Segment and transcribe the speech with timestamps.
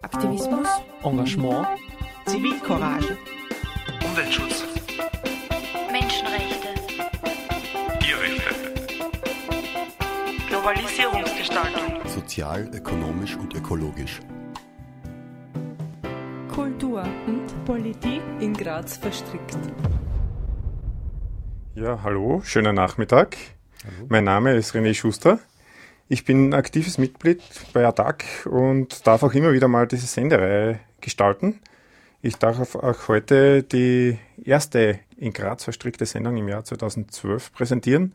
[0.00, 0.68] Aktivismus,
[1.02, 1.66] Engagement,
[2.24, 3.18] Zivilcourage,
[4.02, 4.64] Umweltschutz,
[5.92, 6.68] Menschenrechte,
[8.00, 8.54] Tierrechte,
[10.48, 14.22] Globalisierungsgestaltung, sozial, ökonomisch und ökologisch.
[16.54, 19.58] Kultur und Politik in Graz verstrickt.
[21.74, 23.36] Ja, hallo, schönen Nachmittag.
[23.84, 24.06] Hallo.
[24.08, 25.38] Mein Name ist René Schuster.
[26.06, 27.42] Ich bin aktives Mitglied
[27.72, 31.60] bei ADAC und darf auch immer wieder mal diese Sendereihe gestalten.
[32.20, 38.12] Ich darf auch heute die erste in Graz verstrickte Sendung im Jahr 2012 präsentieren.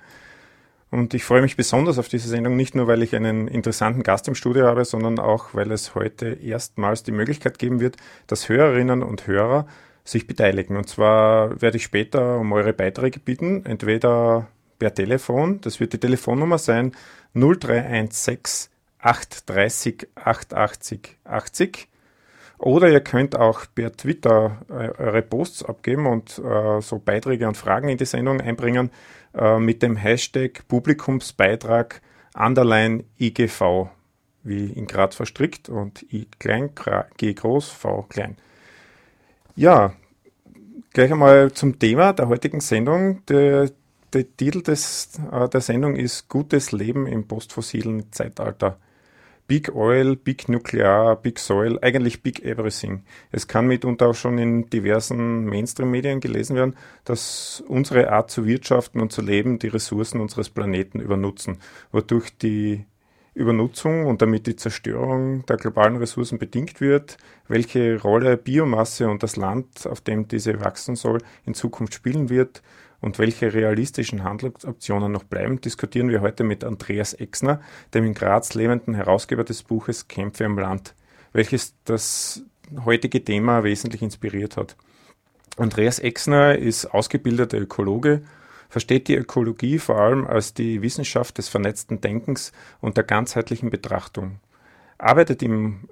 [0.91, 4.27] Und ich freue mich besonders auf diese Sendung, nicht nur, weil ich einen interessanten Gast
[4.27, 9.01] im Studio habe, sondern auch, weil es heute erstmals die Möglichkeit geben wird, dass Hörerinnen
[9.01, 9.65] und Hörer
[10.03, 10.77] sich beteiligen.
[10.77, 14.47] Und zwar werde ich später um eure Beiträge bitten, entweder
[14.79, 16.93] per Telefon, das wird die Telefonnummer sein
[17.33, 21.87] 0316 830 880 80.
[22.57, 27.55] Oder ihr könnt auch per Twitter äh, eure Posts abgeben und äh, so Beiträge und
[27.55, 28.91] Fragen in die Sendung einbringen
[29.33, 32.01] äh, mit dem Hashtag Publikumsbeitrag
[32.33, 33.87] underline IGV,
[34.43, 36.71] wie in Grad verstrickt und I klein,
[37.15, 38.35] G groß, V klein.
[39.55, 39.93] Ja,
[40.91, 43.25] gleich einmal zum Thema der heutigen Sendung.
[43.27, 43.71] Der,
[44.13, 48.77] der Titel des, äh, der Sendung ist Gutes Leben im postfossilen Zeitalter.
[49.47, 53.01] Big Oil, Big Nuclear, Big Soil, eigentlich Big Everything.
[53.31, 59.01] Es kann mitunter auch schon in diversen Mainstream-Medien gelesen werden, dass unsere Art zu wirtschaften
[59.01, 61.57] und zu leben die Ressourcen unseres Planeten übernutzen,
[61.91, 62.85] wodurch die
[63.33, 69.35] Übernutzung und damit die Zerstörung der globalen Ressourcen bedingt wird, welche Rolle Biomasse und das
[69.35, 72.61] Land, auf dem diese wachsen soll, in Zukunft spielen wird
[73.01, 77.61] und welche realistischen Handlungsoptionen noch bleiben, diskutieren wir heute mit Andreas Exner,
[77.93, 80.95] dem in Graz lebenden Herausgeber des Buches Kämpfe am Land,
[81.31, 82.43] welches das
[82.85, 84.75] heutige Thema wesentlich inspiriert hat.
[85.57, 88.21] Andreas Exner ist ausgebildeter Ökologe,
[88.69, 92.51] versteht die Ökologie vor allem als die Wissenschaft des vernetzten Denkens
[92.81, 94.39] und der ganzheitlichen Betrachtung,
[94.97, 95.89] arbeitet im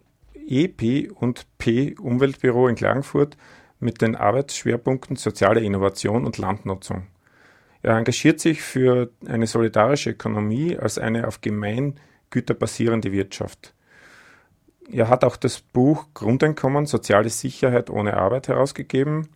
[0.47, 3.35] EP und P Umweltbüro in Klagenfurt
[3.79, 7.07] mit den Arbeitsschwerpunkten soziale Innovation und Landnutzung.
[7.83, 13.73] Er engagiert sich für eine solidarische Ökonomie als eine auf Gemeingüter basierende Wirtschaft.
[14.91, 19.29] Er hat auch das Buch Grundeinkommen, soziale Sicherheit ohne Arbeit herausgegeben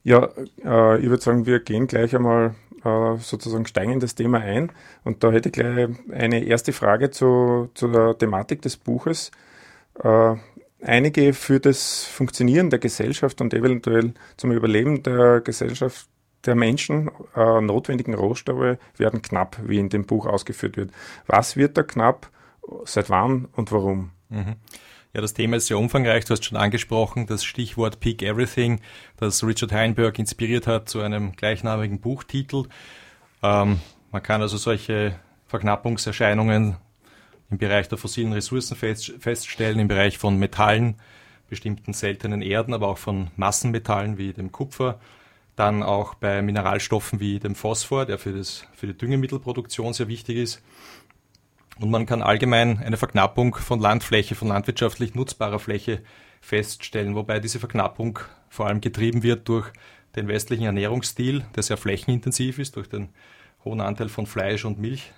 [0.03, 0.29] Ja,
[0.65, 4.73] äh, ich würde sagen, wir gehen gleich einmal äh, sozusagen steigen in das Thema ein.
[5.05, 9.31] Und da hätte ich gleich eine erste Frage zu, zu der Thematik des Buches.
[10.03, 10.35] Äh,
[10.83, 16.09] einige für das Funktionieren der Gesellschaft und eventuell zum Überleben der Gesellschaft
[16.47, 20.93] der Menschen äh, notwendigen Rohstoffe werden knapp, wie in dem Buch ausgeführt wird.
[21.27, 22.31] Was wird da knapp,
[22.85, 24.11] seit wann und warum?
[24.29, 24.57] Mhm.
[25.15, 26.27] Ja, das Thema ist sehr umfangreich.
[26.27, 28.81] Du hast schon angesprochen, das Stichwort Peak Everything,
[29.17, 32.65] das Richard Heinberg inspiriert hat zu einem gleichnamigen Buchtitel.
[33.43, 33.81] Ähm,
[34.13, 36.77] man kann also solche Verknappungserscheinungen
[37.51, 40.97] im Bereich der fossilen Ressourcen fest, feststellen, im Bereich von Metallen,
[41.49, 45.01] bestimmten seltenen Erden, aber auch von Massenmetallen wie dem Kupfer
[45.59, 50.37] dann auch bei Mineralstoffen wie dem Phosphor, der für, das, für die Düngemittelproduktion sehr wichtig
[50.37, 50.63] ist.
[51.81, 56.03] Und man kann allgemein eine Verknappung von Landfläche, von landwirtschaftlich nutzbarer Fläche
[56.41, 59.71] feststellen, wobei diese Verknappung vor allem getrieben wird durch
[60.15, 63.09] den westlichen Ernährungsstil, der sehr flächenintensiv ist, durch den
[63.65, 65.13] hohen Anteil von Fleisch und Milch,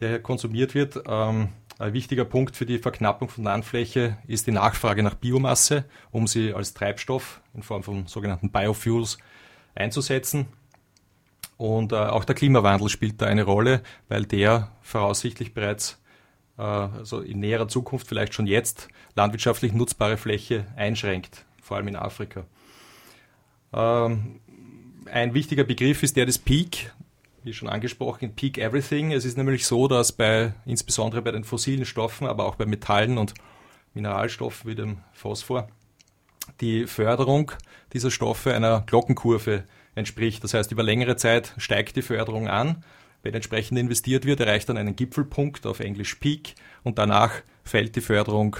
[0.00, 1.02] der konsumiert wird.
[1.06, 1.48] Ähm,
[1.78, 6.52] ein wichtiger Punkt für die Verknappung von Landfläche ist die Nachfrage nach Biomasse, um sie
[6.52, 9.18] als Treibstoff in Form von sogenannten Biofuels
[9.74, 10.46] einzusetzen.
[11.56, 15.98] Und äh, auch der Klimawandel spielt da eine Rolle, weil der voraussichtlich bereits
[16.58, 21.96] äh, also in näherer Zukunft, vielleicht schon jetzt, landwirtschaftlich nutzbare Fläche einschränkt, vor allem in
[21.96, 22.44] Afrika.
[23.72, 24.40] Ähm,
[25.06, 26.92] ein wichtiger Begriff ist der des Peak,
[27.42, 29.12] wie schon angesprochen, Peak Everything.
[29.12, 33.18] Es ist nämlich so, dass bei, insbesondere bei den fossilen Stoffen, aber auch bei Metallen
[33.18, 33.34] und
[33.94, 35.68] Mineralstoffen wie dem Phosphor,
[36.60, 37.52] die Förderung
[37.92, 39.64] dieser Stoffe einer Glockenkurve
[39.94, 40.44] entspricht.
[40.44, 42.84] Das heißt, über längere Zeit steigt die Förderung an.
[43.22, 47.32] Wenn entsprechend investiert wird, erreicht dann einen Gipfelpunkt auf Englisch Peak und danach
[47.64, 48.56] fällt die Förderung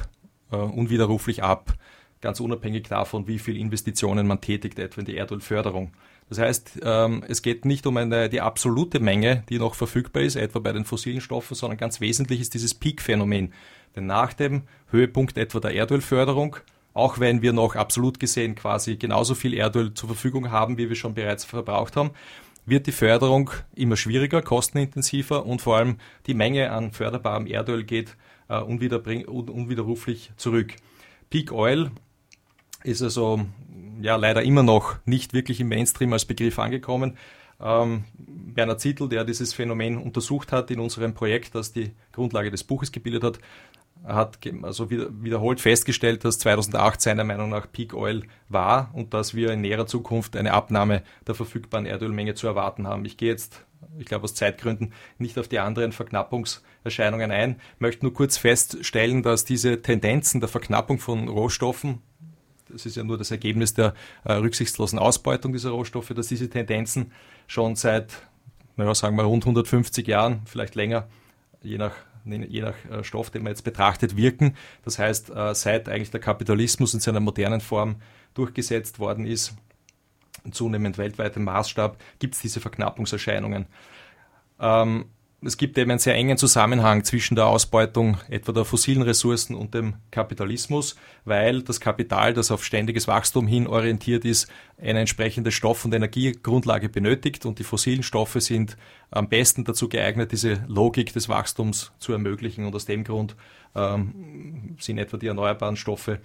[0.51, 1.75] äh, unwiderruflich ab,
[2.21, 5.93] ganz unabhängig davon, wie viel Investitionen man tätigt, etwa in die Erdölförderung.
[6.31, 10.37] Das heißt, ähm, es geht nicht um eine, die absolute Menge, die noch verfügbar ist,
[10.37, 13.53] etwa bei den fossilen Stoffen, sondern ganz wesentlich ist dieses Peak-Phänomen.
[13.97, 14.63] Denn nach dem
[14.93, 16.57] Höhepunkt etwa der Erdölförderung,
[16.95, 20.95] auch wenn wir noch absolut gesehen quasi genauso viel Erdöl zur Verfügung haben, wie wir
[20.95, 22.13] schon bereits verbraucht haben,
[22.65, 25.97] wird die Förderung immer schwieriger, kostenintensiver und vor allem
[26.29, 28.17] die Menge an förderbarem Erdöl geht
[28.49, 30.77] äh, unwiderruflich zurück.
[31.29, 31.91] Peak Oil
[32.85, 33.47] ist also
[34.03, 37.17] ja leider immer noch nicht wirklich im Mainstream als Begriff angekommen.
[37.61, 42.65] Ähm, Bernhard Zittel, der dieses Phänomen untersucht hat in unserem Projekt, das die Grundlage des
[42.65, 43.39] Buches gebildet hat,
[44.07, 49.53] hat also wiederholt festgestellt, dass 2008 seiner Meinung nach Peak Oil war und dass wir
[49.53, 53.05] in näherer Zukunft eine Abnahme der verfügbaren Erdölmenge zu erwarten haben.
[53.05, 53.67] Ich gehe jetzt,
[53.99, 59.45] ich glaube aus Zeitgründen, nicht auf die anderen Verknappungserscheinungen ein, möchte nur kurz feststellen, dass
[59.45, 62.01] diese Tendenzen der Verknappung von Rohstoffen
[62.73, 63.95] das ist ja nur das Ergebnis der
[64.25, 67.13] äh, rücksichtslosen Ausbeutung dieser Rohstoffe, dass diese Tendenzen
[67.47, 68.23] schon seit,
[68.77, 71.09] naja, sagen wir rund 150 Jahren, vielleicht länger,
[71.63, 71.95] je nach,
[72.25, 74.57] je nach äh, Stoff, den man jetzt betrachtet, wirken.
[74.85, 77.97] Das heißt, äh, seit eigentlich der Kapitalismus in seiner modernen Form
[78.35, 79.55] durchgesetzt worden ist,
[80.51, 83.67] zunehmend weltweitem Maßstab, gibt es diese Verknappungserscheinungen.
[84.59, 85.07] Ähm,
[85.43, 89.73] es gibt eben einen sehr engen Zusammenhang zwischen der Ausbeutung etwa der fossilen Ressourcen und
[89.73, 95.85] dem Kapitalismus, weil das Kapital, das auf ständiges Wachstum hin orientiert ist, eine entsprechende Stoff-
[95.85, 98.77] und Energiegrundlage benötigt und die fossilen Stoffe sind
[99.11, 103.35] am besten dazu geeignet, diese Logik des Wachstums zu ermöglichen und aus dem Grund
[103.75, 106.21] ähm, sind etwa die erneuerbaren Stoffe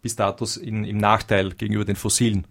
[0.00, 2.46] bis dato im Nachteil gegenüber den fossilen.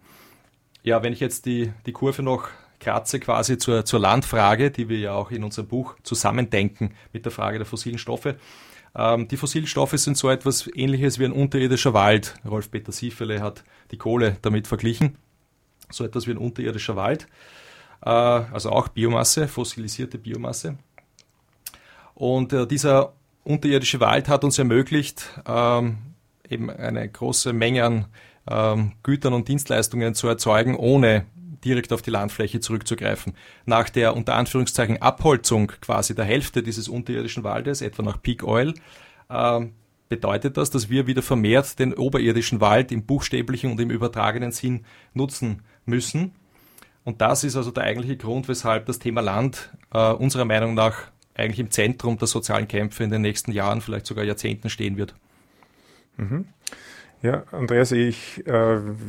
[0.84, 2.50] Ja, wenn ich jetzt die, die Kurve noch
[2.86, 7.32] kratze quasi zur, zur Landfrage, die wir ja auch in unserem Buch zusammendenken mit der
[7.32, 8.36] Frage der fossilen Stoffe.
[8.96, 12.36] Ähm, die fossilen Stoffe sind so etwas ähnliches wie ein unterirdischer Wald.
[12.48, 15.18] Rolf-Peter Siefele hat die Kohle damit verglichen.
[15.90, 17.26] So etwas wie ein unterirdischer Wald.
[18.06, 20.78] Äh, also auch Biomasse, fossilisierte Biomasse.
[22.14, 25.98] Und äh, dieser unterirdische Wald hat uns ermöglicht, ähm,
[26.48, 28.06] eben eine große Menge an
[28.48, 31.26] ähm, Gütern und Dienstleistungen zu erzeugen, ohne
[31.66, 33.34] direkt auf die Landfläche zurückzugreifen.
[33.66, 38.74] Nach der unter Anführungszeichen Abholzung quasi der Hälfte dieses unterirdischen Waldes, etwa nach Peak Oil,
[39.30, 39.66] äh,
[40.08, 44.86] bedeutet das, dass wir wieder vermehrt den oberirdischen Wald im buchstäblichen und im übertragenen Sinn
[45.14, 46.34] nutzen müssen.
[47.04, 51.12] Und das ist also der eigentliche Grund, weshalb das Thema Land äh, unserer Meinung nach
[51.36, 55.16] eigentlich im Zentrum der sozialen Kämpfe in den nächsten Jahren, vielleicht sogar Jahrzehnten stehen wird.
[56.18, 56.46] Mhm.
[57.26, 58.52] Ja, Andreas, ich äh,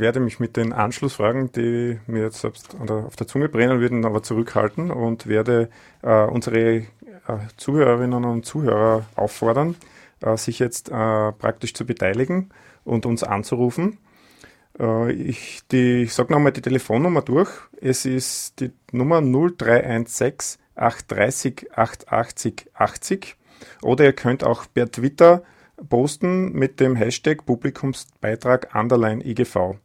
[0.00, 4.06] werde mich mit den Anschlussfragen, die mir jetzt selbst der, auf der Zunge brennen würden,
[4.06, 5.68] aber zurückhalten und werde
[6.00, 6.86] äh, unsere äh,
[7.58, 9.76] Zuhörerinnen und Zuhörer auffordern,
[10.22, 12.48] äh, sich jetzt äh, praktisch zu beteiligen
[12.84, 13.98] und uns anzurufen.
[14.80, 17.50] Äh, ich ich sage nochmal die Telefonnummer durch.
[17.82, 23.36] Es ist die Nummer 0316 830 880 80
[23.82, 25.42] oder ihr könnt auch per Twitter
[25.88, 29.76] posten mit dem Hashtag Publikumsbeitrag underline IGV.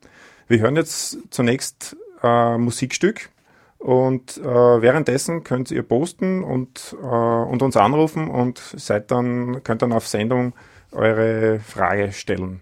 [0.48, 3.30] Wir hören jetzt zunächst äh, Musikstück
[3.78, 9.82] und äh, währenddessen könnt ihr posten und, äh, und uns anrufen und seid dann, könnt
[9.82, 10.54] dann auf Sendung
[10.92, 12.62] eure Frage stellen.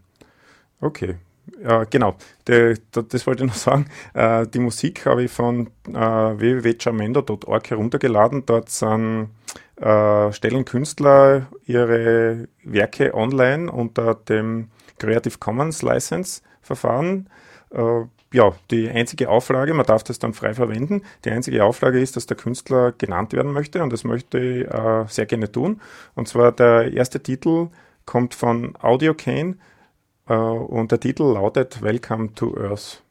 [0.81, 1.15] Okay,
[1.63, 2.15] ja, genau.
[2.47, 3.85] De, de, das wollte ich noch sagen.
[4.13, 8.45] Äh, die Musik habe ich von äh, www.jamendo.org heruntergeladen.
[8.45, 9.29] Dort sind
[9.77, 17.29] äh, stellen Künstler ihre Werke online unter dem Creative Commons License Verfahren.
[17.71, 22.15] Äh, ja, die einzige Auflage, man darf das dann frei verwenden, die einzige Auflage ist,
[22.15, 25.81] dass der Künstler genannt werden möchte und das möchte ich äh, sehr gerne tun.
[26.13, 27.69] Und zwar der erste Titel
[28.05, 29.55] kommt von AudioCane äh,
[30.35, 33.01] und der Titel lautet Welcome to Earth.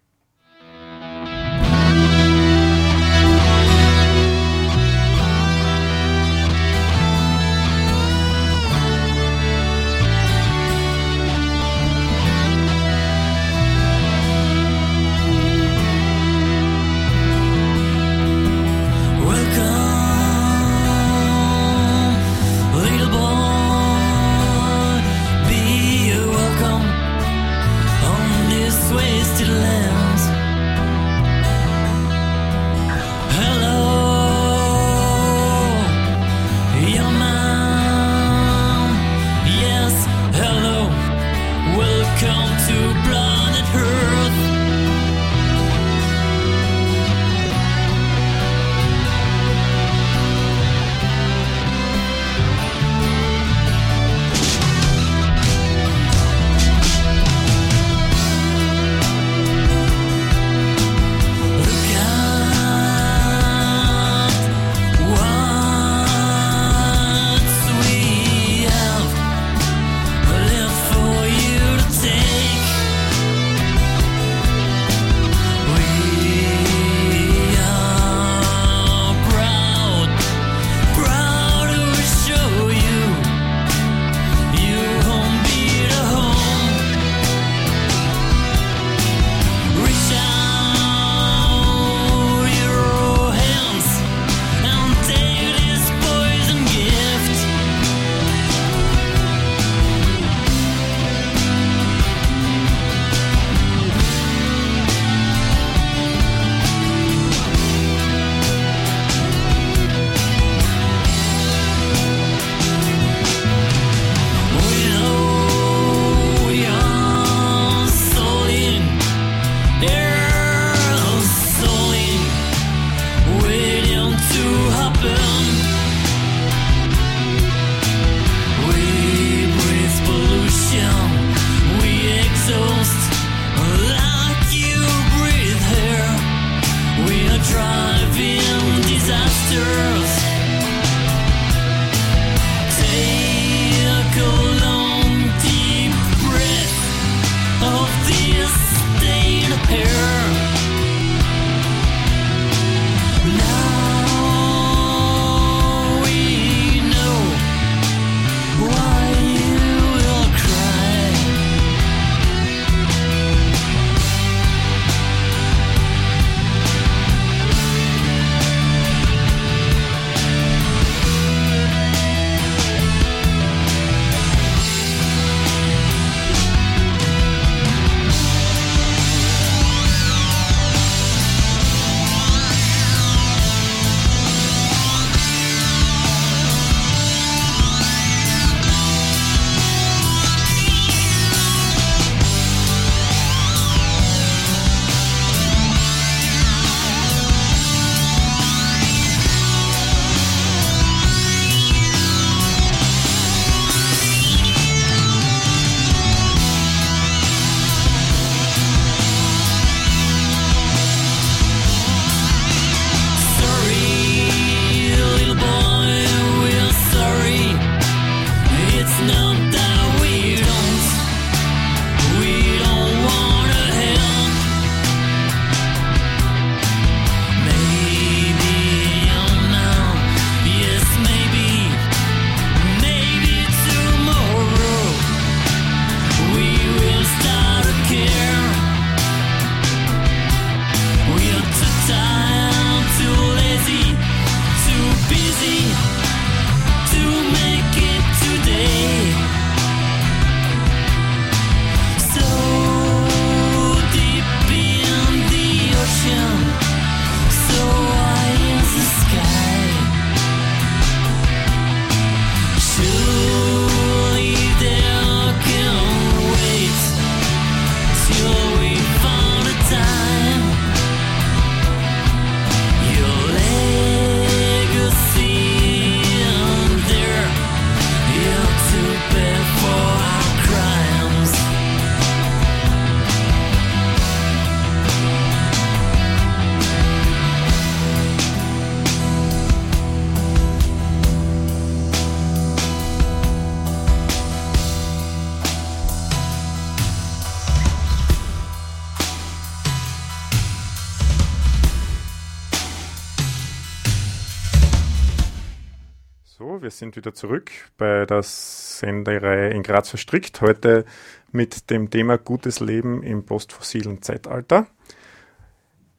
[306.88, 310.40] Sind wieder zurück bei der Sendereihe in Graz verstrickt.
[310.40, 310.86] Heute
[311.32, 314.66] mit dem Thema Gutes Leben im postfossilen Zeitalter.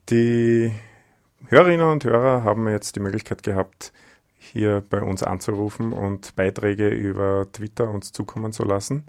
[0.08, 0.72] Die
[1.46, 3.92] Hörerinnen und Hörer haben jetzt die Möglichkeit gehabt,
[4.36, 9.06] hier bei uns anzurufen und Beiträge über Twitter uns zukommen zu lassen.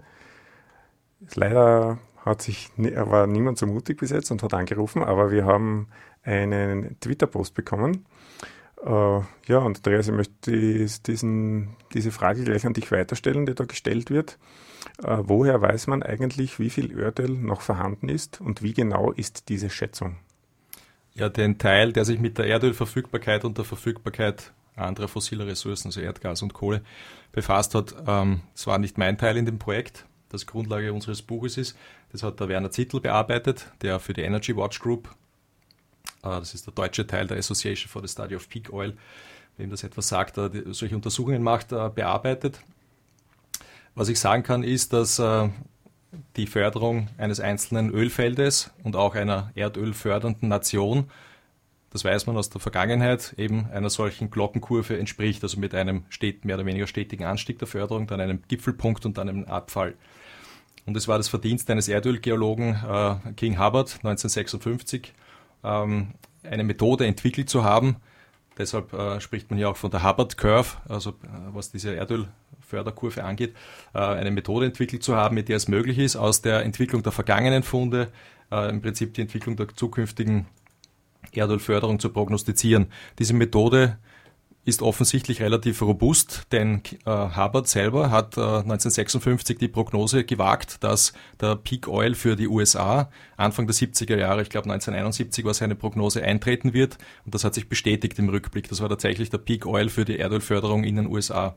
[1.34, 5.88] Leider hat sich, war niemand so mutig bis jetzt und hat angerufen, aber wir haben
[6.22, 8.06] einen Twitter-Post bekommen.
[8.84, 10.50] Uh, ja, und Andreas, ich möchte
[11.06, 14.38] diesen, diese Frage gleich an dich weiterstellen, die da gestellt wird.
[15.00, 19.48] Uh, woher weiß man eigentlich, wie viel Erdöl noch vorhanden ist und wie genau ist
[19.48, 20.16] diese Schätzung?
[21.14, 26.00] Ja, den Teil, der sich mit der Erdölverfügbarkeit und der Verfügbarkeit anderer fossiler Ressourcen, also
[26.00, 26.82] Erdgas und Kohle,
[27.32, 31.58] befasst hat, ähm, das war nicht mein Teil in dem Projekt, das Grundlage unseres Buches
[31.58, 31.76] ist.
[32.10, 35.21] Das hat der Werner Zittel bearbeitet, der für die Energy Watch Group, äh,
[36.22, 38.96] das ist der deutsche Teil der Association for the Study of Peak Oil,
[39.56, 42.60] wem das etwas sagt, solche Untersuchungen macht, äh, bearbeitet.
[43.94, 45.48] Was ich sagen kann, ist, dass äh,
[46.36, 51.10] die Förderung eines einzelnen Ölfeldes und auch einer erdölfördernden Nation,
[51.90, 56.44] das weiß man aus der Vergangenheit, eben einer solchen Glockenkurve entspricht, also mit einem stet,
[56.44, 59.94] mehr oder weniger stetigen Anstieg der Förderung, dann einem Gipfelpunkt und dann einem Abfall.
[60.86, 65.12] Und es war das Verdienst eines Erdölgeologen äh, King Hubbard 1956,
[65.64, 67.96] ähm, eine Methode entwickelt zu haben.
[68.58, 71.14] Deshalb äh, spricht man hier auch von der Hubbard Curve, also äh,
[71.52, 73.54] was diese Erdölförderkurve angeht,
[73.94, 77.12] äh, eine Methode entwickelt zu haben, mit der es möglich ist, aus der Entwicklung der
[77.12, 78.08] vergangenen Funde
[78.50, 80.46] äh, im Prinzip die Entwicklung der zukünftigen
[81.32, 82.88] Erdölförderung zu prognostizieren.
[83.18, 83.98] Diese Methode
[84.64, 91.12] ist offensichtlich relativ robust, denn äh, Hubbard selber hat äh, 1956 die Prognose gewagt, dass
[91.40, 95.74] der Peak Oil für die USA Anfang der 70er Jahre, ich glaube 1971 war seine
[95.74, 96.98] Prognose, eintreten wird.
[97.24, 98.68] Und das hat sich bestätigt im Rückblick.
[98.68, 101.56] Das war tatsächlich der Peak Oil für die Erdölförderung in den USA.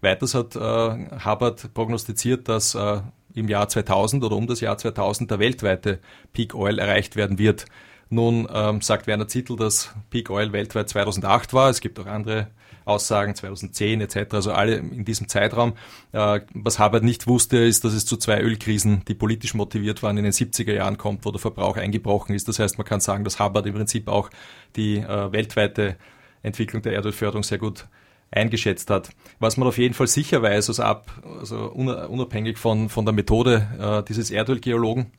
[0.00, 3.00] Weiters hat äh, Hubbard prognostiziert, dass äh,
[3.34, 6.00] im Jahr 2000 oder um das Jahr 2000 der weltweite
[6.32, 7.66] Peak Oil erreicht werden wird.
[8.08, 11.70] Nun ähm, sagt Werner Zittel, dass Peak Oil weltweit 2008 war.
[11.70, 12.48] Es gibt auch andere
[12.84, 15.74] Aussagen, 2010 etc., also alle in diesem Zeitraum.
[16.12, 20.16] Äh, was Hubbard nicht wusste, ist, dass es zu zwei Ölkrisen, die politisch motiviert waren,
[20.18, 22.46] in den 70er Jahren kommt, wo der Verbrauch eingebrochen ist.
[22.46, 24.30] Das heißt, man kann sagen, dass Hubbard im Prinzip auch
[24.76, 25.96] die äh, weltweite
[26.42, 27.86] Entwicklung der Erdölförderung sehr gut
[28.30, 29.10] eingeschätzt hat.
[29.40, 33.66] Was man auf jeden Fall sicher weiß, also, ab, also unabhängig von, von der Methode
[33.80, 35.12] äh, dieses Erdölgeologen,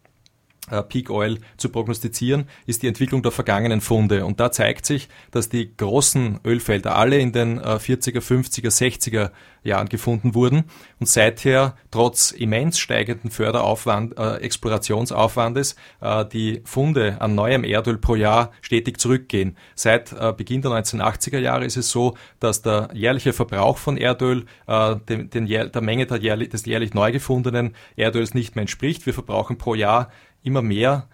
[0.89, 4.25] Peak Oil zu prognostizieren, ist die Entwicklung der vergangenen Funde.
[4.25, 9.31] Und da zeigt sich, dass die großen Ölfelder alle in den 40er, 50er, 60er
[9.67, 10.63] Jahren gefunden wurden
[10.99, 18.15] und seither trotz immens steigenden Förderaufwand, äh, Explorationsaufwandes äh, die Funde an neuem Erdöl pro
[18.15, 19.57] Jahr stetig zurückgehen.
[19.75, 24.45] Seit äh, Beginn der 1980er Jahre ist es so, dass der jährliche Verbrauch von Erdöl
[24.65, 29.05] äh, den, den, der Menge der jährlich, des jährlich neu gefundenen Erdöls nicht mehr entspricht.
[29.05, 30.09] Wir verbrauchen pro Jahr
[30.47, 31.07] immer mehr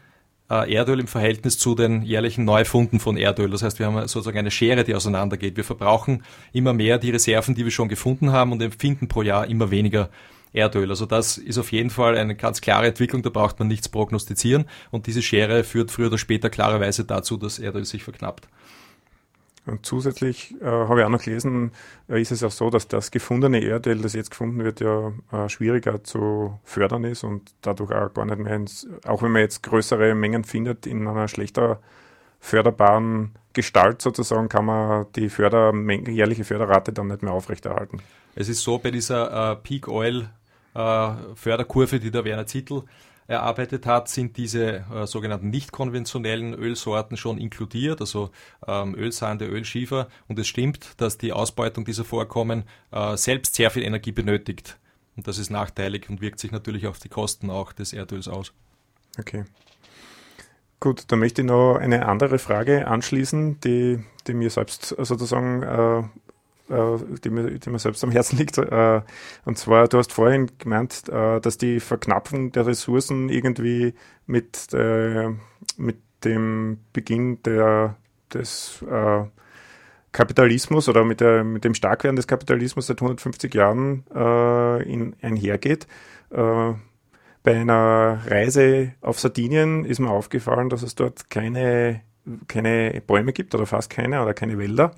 [0.50, 3.50] äh, Erdöl im Verhältnis zu den jährlichen Neufunden von Erdöl.
[3.50, 5.58] Das heißt, wir haben sozusagen eine Schere, die auseinandergeht.
[5.58, 9.48] Wir verbrauchen immer mehr die Reserven, die wir schon gefunden haben und empfinden pro Jahr
[9.48, 10.10] immer weniger
[10.54, 10.90] Erdöl.
[10.90, 14.66] Also das ist auf jeden Fall eine ganz klare Entwicklung, da braucht man nichts prognostizieren
[14.92, 18.48] und diese Schere führt früher oder später klarerweise dazu, dass Erdöl sich verknappt.
[19.66, 21.72] Und zusätzlich äh, habe ich auch noch gelesen,
[22.10, 25.48] äh, ist es auch so, dass das gefundene Erdöl, das jetzt gefunden wird, ja äh,
[25.48, 29.64] schwieriger zu fördern ist und dadurch auch gar nicht mehr ins, auch wenn man jetzt
[29.64, 31.80] größere Mengen findet, in einer schlechter
[32.42, 35.74] förderbaren Gestalt sozusagen, kann man die Förder,
[36.08, 38.02] jährliche Förderrate dann nicht mehr aufrechterhalten.
[38.36, 40.28] Es ist so bei dieser äh, Peak Oil
[40.74, 42.84] äh, Förderkurve, die der Werner Zittel
[43.28, 48.32] erarbeitet hat, sind diese äh, sogenannten nicht konventionellen Ölsorten schon inkludiert, also
[48.68, 50.08] ähm, Ölsande, Ölschiefer.
[50.28, 54.78] Und es stimmt, dass die Ausbeutung dieser Vorkommen äh, selbst sehr viel Energie benötigt.
[55.16, 58.54] Und das ist nachteilig und wirkt sich natürlich auf die Kosten auch des Erdöls aus.
[59.20, 59.46] Okay.
[60.80, 66.04] Gut, da möchte ich noch eine andere Frage anschließen, die, die mir selbst sozusagen äh,
[67.24, 68.58] die, mir, die mir selbst am Herzen liegt.
[68.58, 69.02] Äh,
[69.46, 73.94] und zwar, du hast vorhin gemeint, äh, dass die Verknappung der Ressourcen irgendwie
[74.26, 74.70] mit,
[75.78, 77.98] mit dem Beginn der,
[78.34, 78.86] des
[80.14, 84.06] Kapitalismus oder mit, der, mit dem Starkwerden des Kapitalismus seit 150 Jahren
[84.86, 85.88] in, einhergeht.
[86.30, 86.76] bei
[87.46, 92.00] einer Reise auf Sardinien ist mir aufgefallen, dass es dort keine,
[92.48, 94.94] keine Bäume gibt oder fast keine oder keine Wälder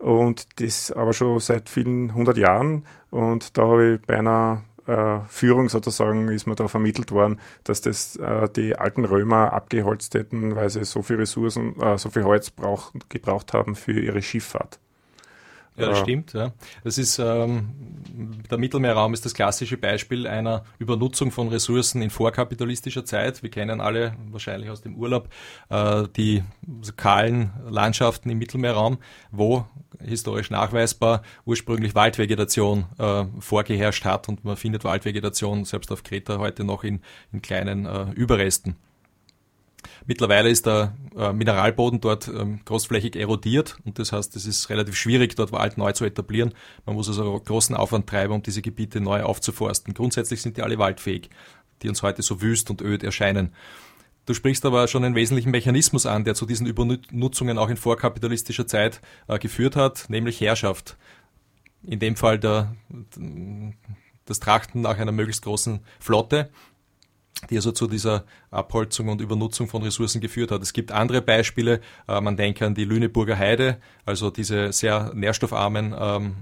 [0.00, 2.84] und das aber schon seit vielen hundert Jahren.
[3.10, 7.80] Und da habe ich bei einer äh, Führung sozusagen ist mir da vermittelt worden, dass
[7.80, 12.24] das äh, die alten Römer abgeholzt hätten, weil sie so viel Ressourcen, äh, so viel
[12.24, 14.80] Holz brauch, gebraucht haben für ihre Schifffahrt.
[15.76, 16.32] Ja, das stimmt.
[16.32, 16.52] Ja.
[16.84, 17.70] Das ist ähm,
[18.50, 23.42] der Mittelmeerraum ist das klassische Beispiel einer Übernutzung von Ressourcen in vorkapitalistischer Zeit.
[23.42, 25.28] Wir kennen alle wahrscheinlich aus dem Urlaub
[25.68, 26.42] äh, die
[26.96, 28.98] kahlen Landschaften im Mittelmeerraum,
[29.30, 29.66] wo
[30.02, 36.64] historisch nachweisbar ursprünglich Waldvegetation äh, vorgeherrscht hat und man findet Waldvegetation selbst auf Kreta heute
[36.64, 37.00] noch in,
[37.32, 38.76] in kleinen äh, Überresten.
[40.06, 44.96] Mittlerweile ist der äh, Mineralboden dort ähm, großflächig erodiert und das heißt, es ist relativ
[44.96, 46.54] schwierig, dort Wald neu zu etablieren.
[46.86, 49.94] Man muss also großen Aufwand treiben, um diese Gebiete neu aufzuforsten.
[49.94, 51.30] Grundsätzlich sind die alle waldfähig,
[51.82, 53.52] die uns heute so wüst und öd erscheinen.
[54.26, 58.66] Du sprichst aber schon einen wesentlichen Mechanismus an, der zu diesen Übernutzungen auch in vorkapitalistischer
[58.66, 60.96] Zeit äh, geführt hat, nämlich Herrschaft.
[61.82, 62.76] In dem Fall der,
[64.26, 66.50] das Trachten nach einer möglichst großen Flotte
[67.48, 70.62] die also zu dieser Abholzung und Übernutzung von Ressourcen geführt hat.
[70.62, 75.94] Es gibt andere Beispiele, äh, man denke an die Lüneburger Heide, also diese sehr nährstoffarmen
[75.98, 76.36] ähm,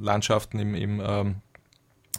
[0.00, 1.36] Landschaften im, im ähm,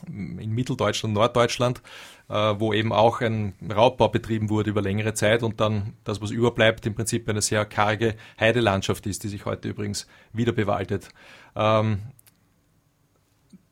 [0.07, 1.81] in Mitteldeutschland, Norddeutschland,
[2.29, 6.31] äh, wo eben auch ein Raubbau betrieben wurde über längere Zeit und dann das, was
[6.31, 11.09] überbleibt, im Prinzip eine sehr karge Heidelandschaft ist, die sich heute übrigens wieder bewaldet.
[11.55, 11.99] Ähm,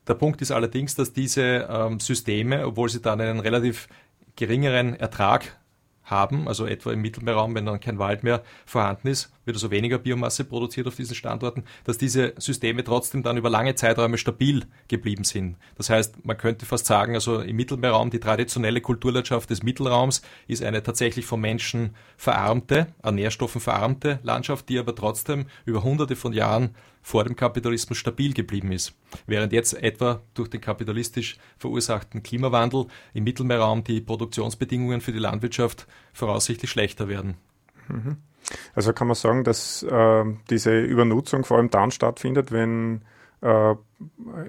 [0.08, 3.88] der Punkt ist allerdings, dass diese ähm, Systeme, obwohl sie dann einen relativ
[4.36, 5.58] geringeren Ertrag
[6.04, 9.98] haben, also etwa im Mittelmeerraum, wenn dann kein Wald mehr vorhanden ist, wird also weniger
[9.98, 15.24] Biomasse produziert auf diesen Standorten, dass diese Systeme trotzdem dann über lange Zeiträume stabil geblieben
[15.24, 15.58] sind.
[15.76, 20.64] Das heißt, man könnte fast sagen, also im Mittelmeerraum, die traditionelle Kulturlandschaft des Mittelraums ist
[20.64, 26.34] eine tatsächlich von Menschen verarmte, an Nährstoffen verarmte Landschaft, die aber trotzdem über hunderte von
[26.34, 28.94] Jahren vor dem Kapitalismus stabil geblieben ist.
[29.28, 35.86] Während jetzt etwa durch den kapitalistisch verursachten Klimawandel im Mittelmeerraum die Produktionsbedingungen für die Landwirtschaft
[36.14, 37.36] voraussichtlich schlechter werden.
[37.90, 38.18] Mhm.
[38.76, 43.02] Also kann man sagen, dass äh, diese Übernutzung vor allem dann stattfindet, wenn
[43.42, 43.76] äh,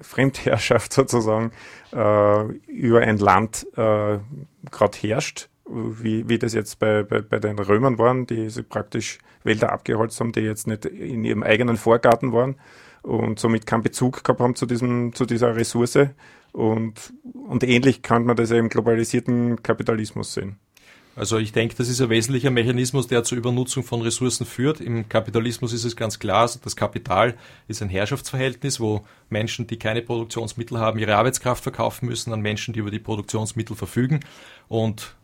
[0.01, 1.51] Fremdherrschaft sozusagen
[1.93, 4.19] äh, über ein Land äh,
[4.71, 9.19] gerade herrscht, wie, wie das jetzt bei, bei, bei den Römern waren, die sie praktisch
[9.43, 12.55] Wälder abgeholzt haben, die jetzt nicht in ihrem eigenen Vorgarten waren
[13.01, 16.09] und somit keinen Bezug gehabt haben zu, diesem, zu dieser Ressource.
[16.51, 20.57] Und, und ähnlich kann man das ja im globalisierten Kapitalismus sehen.
[21.15, 24.81] Also ich denke, das ist ein wesentlicher Mechanismus, der zur Übernutzung von Ressourcen führt.
[24.81, 27.35] Im Kapitalismus ist es ganz klar, das Kapital
[27.69, 32.73] ist ein Herrschaftsverhältnis, wo Menschen, die keine Produktionsmittel haben, ihre Arbeitskraft verkaufen müssen an Menschen,
[32.73, 34.19] die über die Produktionsmittel verfügen.
[34.67, 35.15] Und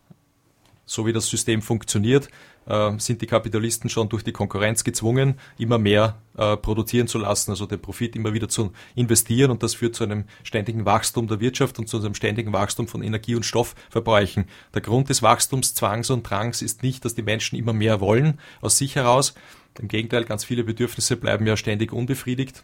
[0.91, 2.27] so wie das System funktioniert,
[2.67, 7.51] äh, sind die Kapitalisten schon durch die Konkurrenz gezwungen, immer mehr äh, produzieren zu lassen,
[7.51, 11.39] also den Profit immer wieder zu investieren und das führt zu einem ständigen Wachstum der
[11.39, 14.45] Wirtschaft und zu einem ständigen Wachstum von Energie- und Stoffverbräuchen.
[14.73, 18.77] Der Grund des Wachstumszwangs und Drangs ist nicht, dass die Menschen immer mehr wollen aus
[18.77, 19.33] sich heraus.
[19.79, 22.63] Im Gegenteil, ganz viele Bedürfnisse bleiben ja ständig unbefriedigt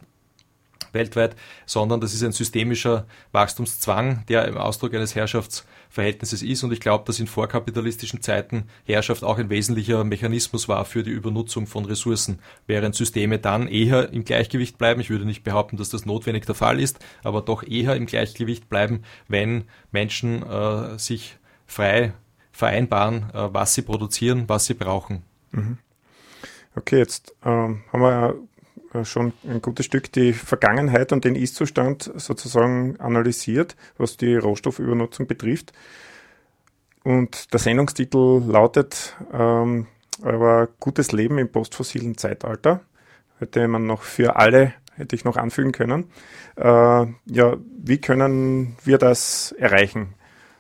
[0.98, 6.64] weltweit, sondern das ist ein systemischer Wachstumszwang, der im Ausdruck eines Herrschaftsverhältnisses ist.
[6.64, 11.12] Und ich glaube, dass in vorkapitalistischen Zeiten Herrschaft auch ein wesentlicher Mechanismus war für die
[11.12, 15.00] Übernutzung von Ressourcen, während Systeme dann eher im Gleichgewicht bleiben.
[15.00, 18.70] Ich würde nicht behaupten, dass das notwendig der Fall ist, aber doch eher im Gleichgewicht
[18.70, 22.14] bleiben, wenn Menschen äh, sich frei
[22.52, 25.22] vereinbaren, äh, was sie produzieren, was sie brauchen.
[25.52, 25.78] Mhm.
[26.76, 28.34] Okay, jetzt ähm, haben wir ja
[29.06, 35.74] schon ein gutes Stück die Vergangenheit und den Ist-Zustand sozusagen analysiert, was die Rohstoffübernutzung betrifft.
[37.04, 39.88] Und der Sendungstitel lautet ähm,
[40.22, 42.82] aber Gutes Leben im postfossilen Zeitalter.
[43.40, 46.10] Hätte man noch für alle, hätte ich noch anfügen können.
[46.56, 50.16] Äh, ja, wie können wir das erreichen?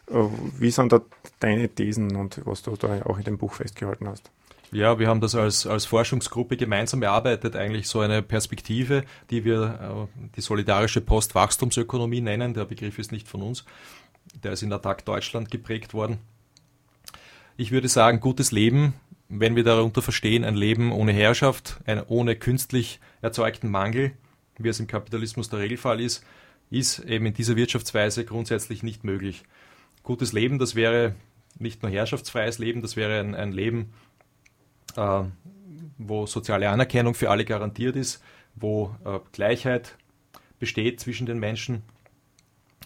[0.09, 0.23] Äh,
[0.59, 1.01] wie sind da
[1.39, 4.31] deine Thesen und was du da auch in dem Buch festgehalten hast?
[4.71, 10.07] Ja, wir haben das als, als Forschungsgruppe gemeinsam erarbeitet, eigentlich so eine Perspektive, die wir
[10.11, 12.53] äh, die solidarische Postwachstumsökonomie nennen.
[12.53, 13.63] Der Begriff ist nicht von uns.
[14.43, 16.17] Der ist in Attac Deutschland geprägt worden.
[17.55, 18.93] Ich würde sagen, gutes Leben,
[19.29, 24.11] wenn wir darunter verstehen, ein Leben ohne Herrschaft, ein, ohne künstlich erzeugten Mangel,
[24.57, 26.25] wie es im Kapitalismus der Regelfall ist,
[26.69, 29.43] ist eben in dieser Wirtschaftsweise grundsätzlich nicht möglich.
[30.03, 31.15] Gutes Leben, das wäre
[31.57, 33.93] nicht nur herrschaftsfreies Leben, das wäre ein, ein Leben,
[34.97, 35.23] äh,
[35.97, 38.21] wo soziale Anerkennung für alle garantiert ist,
[38.55, 39.95] wo äh, Gleichheit
[40.59, 41.83] besteht zwischen den Menschen,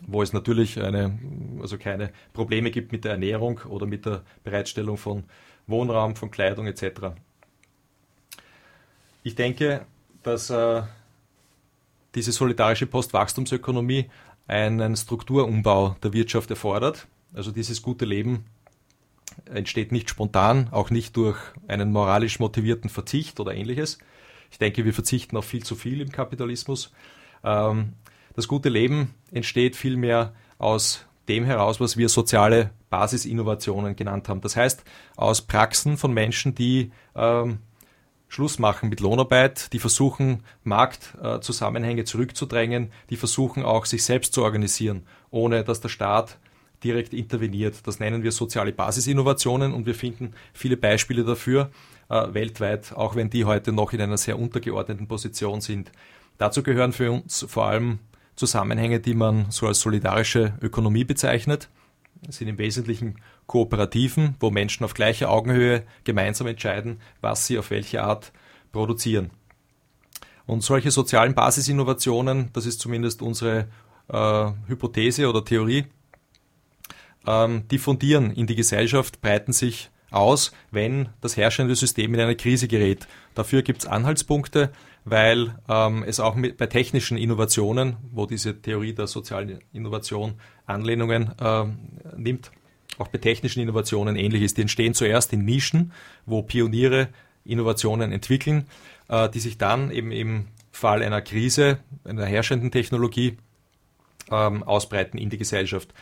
[0.05, 1.17] wo es natürlich eine,
[1.61, 5.23] also keine Probleme gibt mit der Ernährung oder mit der Bereitstellung von
[5.67, 7.13] Wohnraum, von Kleidung etc.
[9.23, 9.85] Ich denke,
[10.23, 10.81] dass äh,
[12.15, 14.09] diese solidarische Postwachstumsökonomie
[14.47, 17.07] einen Strukturumbau der Wirtschaft erfordert.
[17.33, 18.45] Also dieses gute Leben
[19.45, 23.97] entsteht nicht spontan, auch nicht durch einen moralisch motivierten Verzicht oder ähnliches.
[24.51, 26.91] Ich denke, wir verzichten auf viel zu viel im Kapitalismus.
[27.43, 27.93] Ähm,
[28.33, 34.41] das gute Leben entsteht vielmehr aus dem heraus, was wir soziale Basisinnovationen genannt haben.
[34.41, 34.83] Das heißt,
[35.15, 37.59] aus Praxen von Menschen, die ähm,
[38.27, 45.05] Schluss machen mit Lohnarbeit, die versuchen, Marktzusammenhänge zurückzudrängen, die versuchen auch, sich selbst zu organisieren,
[45.31, 46.37] ohne dass der Staat
[46.83, 47.85] direkt interveniert.
[47.87, 51.71] Das nennen wir soziale Basisinnovationen und wir finden viele Beispiele dafür
[52.09, 55.91] äh, weltweit, auch wenn die heute noch in einer sehr untergeordneten Position sind.
[56.37, 57.99] Dazu gehören für uns vor allem
[58.35, 61.69] Zusammenhänge, die man so als solidarische Ökonomie bezeichnet.
[62.23, 63.15] Das sind im Wesentlichen
[63.47, 68.31] Kooperativen, wo Menschen auf gleicher Augenhöhe gemeinsam entscheiden, was sie auf welche Art
[68.71, 69.31] produzieren.
[70.45, 73.67] Und solche sozialen Basisinnovationen, das ist zumindest unsere
[74.07, 75.85] äh, Hypothese oder Theorie,
[77.27, 82.67] ähm, diffundieren in die Gesellschaft, breiten sich aus, wenn das herrschende System in eine Krise
[82.67, 83.07] gerät.
[83.33, 84.71] Dafür gibt es Anhaltspunkte,
[85.05, 90.33] weil ähm, es auch mit, bei technischen Innovationen, wo diese Theorie der sozialen Innovation
[90.65, 91.65] Anlehnungen äh,
[92.17, 92.51] nimmt,
[92.97, 94.57] auch bei technischen Innovationen ähnlich ist.
[94.57, 95.93] Die entstehen zuerst in Nischen,
[96.25, 97.07] wo Pioniere
[97.45, 98.67] Innovationen entwickeln,
[99.07, 103.37] äh, die sich dann eben im Fall einer Krise, einer herrschenden Technologie
[104.29, 105.93] ähm, ausbreiten in die Gesellschaft.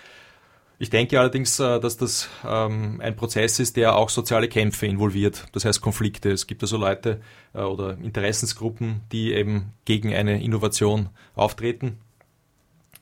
[0.82, 5.46] Ich denke allerdings, äh, dass das ähm, ein Prozess ist, der auch soziale Kämpfe involviert,
[5.52, 6.32] das heißt Konflikte.
[6.32, 7.20] Es gibt also Leute
[7.54, 12.00] äh, oder Interessensgruppen, die eben gegen eine Innovation auftreten.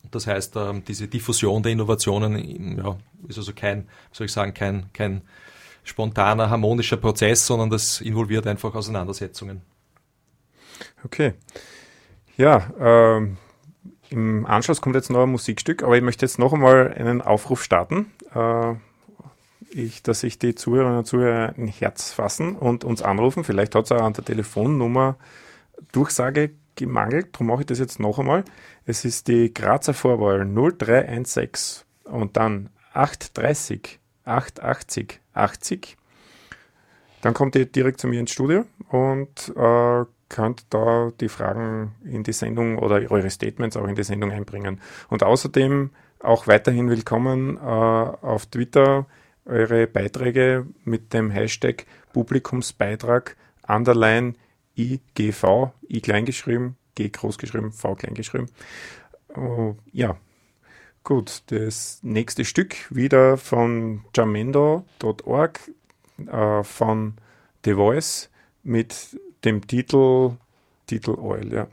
[0.09, 2.79] Das heißt, ähm, diese Diffusion der Innovationen
[3.27, 5.21] ist also kein, soll ich sagen, kein, kein
[5.83, 9.61] spontaner, harmonischer Prozess, sondern das involviert einfach Auseinandersetzungen.
[11.03, 11.33] Okay.
[12.37, 13.37] Ja, ähm,
[14.09, 17.63] im Anschluss kommt jetzt noch ein Musikstück, aber ich möchte jetzt noch einmal einen Aufruf
[17.63, 18.73] starten, äh,
[19.69, 23.43] ich, dass sich die Zuhörerinnen und Zuhörer ein Herz fassen und uns anrufen.
[23.43, 25.17] Vielleicht hat es auch an der Telefonnummer
[25.91, 28.45] Durchsage gemangelt, darum mache ich das jetzt noch einmal.
[28.85, 35.97] Es ist die Grazer Vorwahl 0316 und dann 830 880 80.
[37.21, 42.23] Dann kommt ihr direkt zu mir ins Studio und äh, könnt da die Fragen in
[42.23, 44.81] die Sendung oder eure Statements auch in die Sendung einbringen.
[45.09, 49.05] Und außerdem auch weiterhin willkommen äh, auf Twitter
[49.45, 53.35] eure Beiträge mit dem Hashtag Publikumsbeitrag
[53.67, 54.35] underline
[54.77, 58.49] IGV, I kleingeschrieben, G großgeschrieben, V kleingeschrieben.
[59.35, 60.17] Uh, ja,
[61.03, 65.59] gut, das nächste Stück wieder von jamendo.org
[66.25, 67.13] äh, von
[67.63, 68.29] The Voice
[68.63, 70.38] mit dem Titel,
[70.86, 71.67] Titel Oil, ja.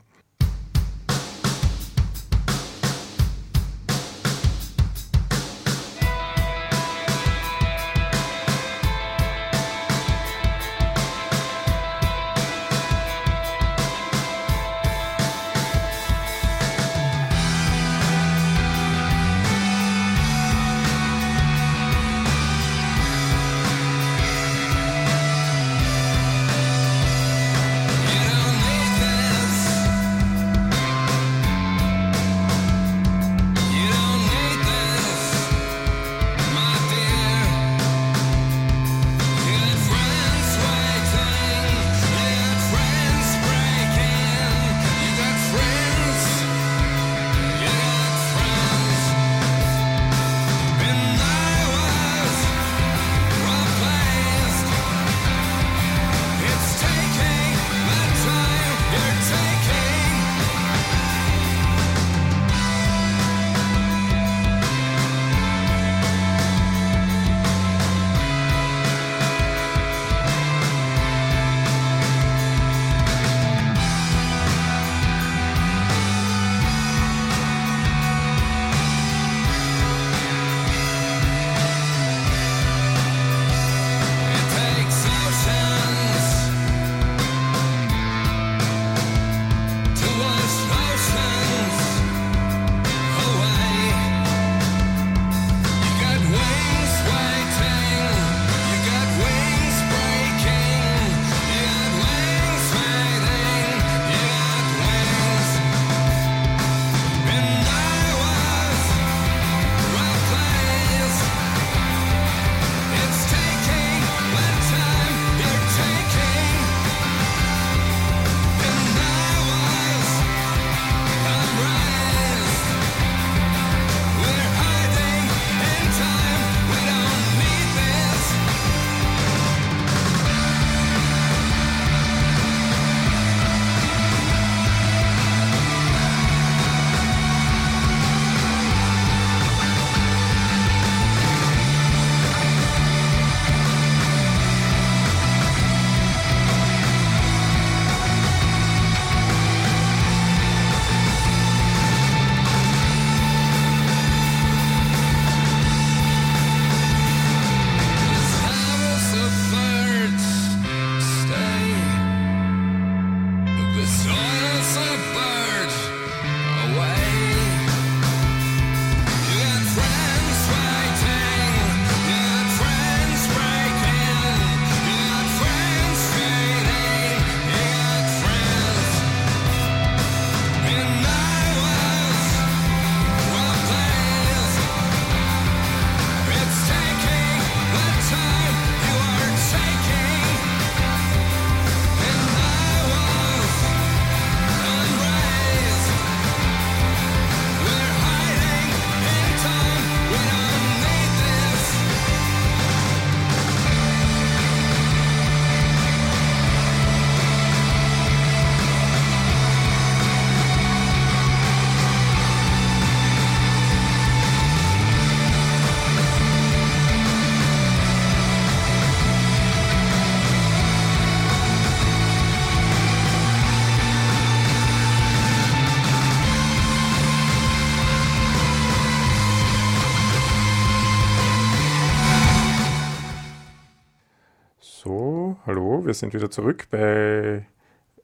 [235.99, 237.45] Sind wieder zurück bei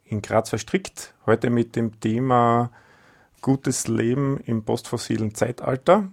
[0.06, 1.14] in Graz verstrickt.
[1.26, 2.72] Heute mit dem Thema
[3.42, 6.10] gutes Leben im postfossilen Zeitalter.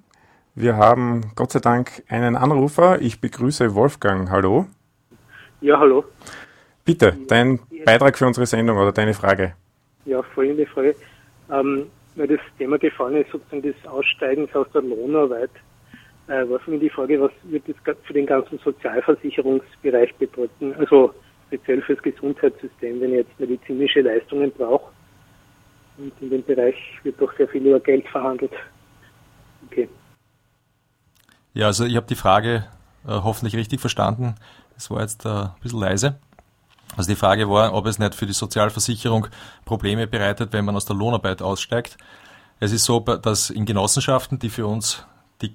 [0.55, 3.01] Wir haben Gott sei Dank einen Anrufer.
[3.01, 4.31] Ich begrüße Wolfgang.
[4.31, 4.67] Hallo.
[5.61, 6.05] Ja, hallo.
[6.85, 9.55] Bitte, dein Beitrag für unsere Sendung oder deine Frage.
[10.05, 10.95] Ja, folgende Frage.
[11.51, 15.51] Ähm, weil das Thema gefallen ist, sozusagen des Aussteigens aus der Lohnarbeit,
[16.29, 20.75] äh, für mich die Frage, was wird das für den ganzen Sozialversicherungsbereich bedeuten?
[20.79, 21.15] Also
[21.49, 24.93] speziell fürs Gesundheitssystem, wenn ich jetzt medizinische Leistungen brauche.
[25.97, 28.53] Und in dem Bereich wird doch sehr viel über Geld verhandelt.
[29.67, 29.89] Okay.
[31.55, 32.67] Ja, also ich habe die Frage
[33.05, 34.37] äh, hoffentlich richtig verstanden.
[34.77, 36.21] Es war jetzt äh, ein bisschen leise.
[36.97, 39.27] Also die Frage war, ob es nicht für die Sozialversicherung
[39.65, 41.99] Probleme bereitet, wenn man aus der Lohnarbeit aussteigt.
[42.61, 45.05] Es ist so, dass in Genossenschaften, die für uns
[45.43, 45.53] die,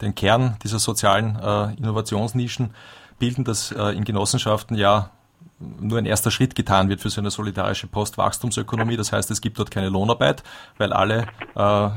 [0.00, 2.74] den Kern dieser sozialen äh, Innovationsnischen
[3.20, 5.12] bilden, dass äh, in Genossenschaften ja
[5.60, 8.96] nur ein erster Schritt getan wird für so eine solidarische Postwachstumsökonomie.
[8.96, 10.42] Das heißt, es gibt dort keine Lohnarbeit,
[10.78, 11.90] weil alle äh,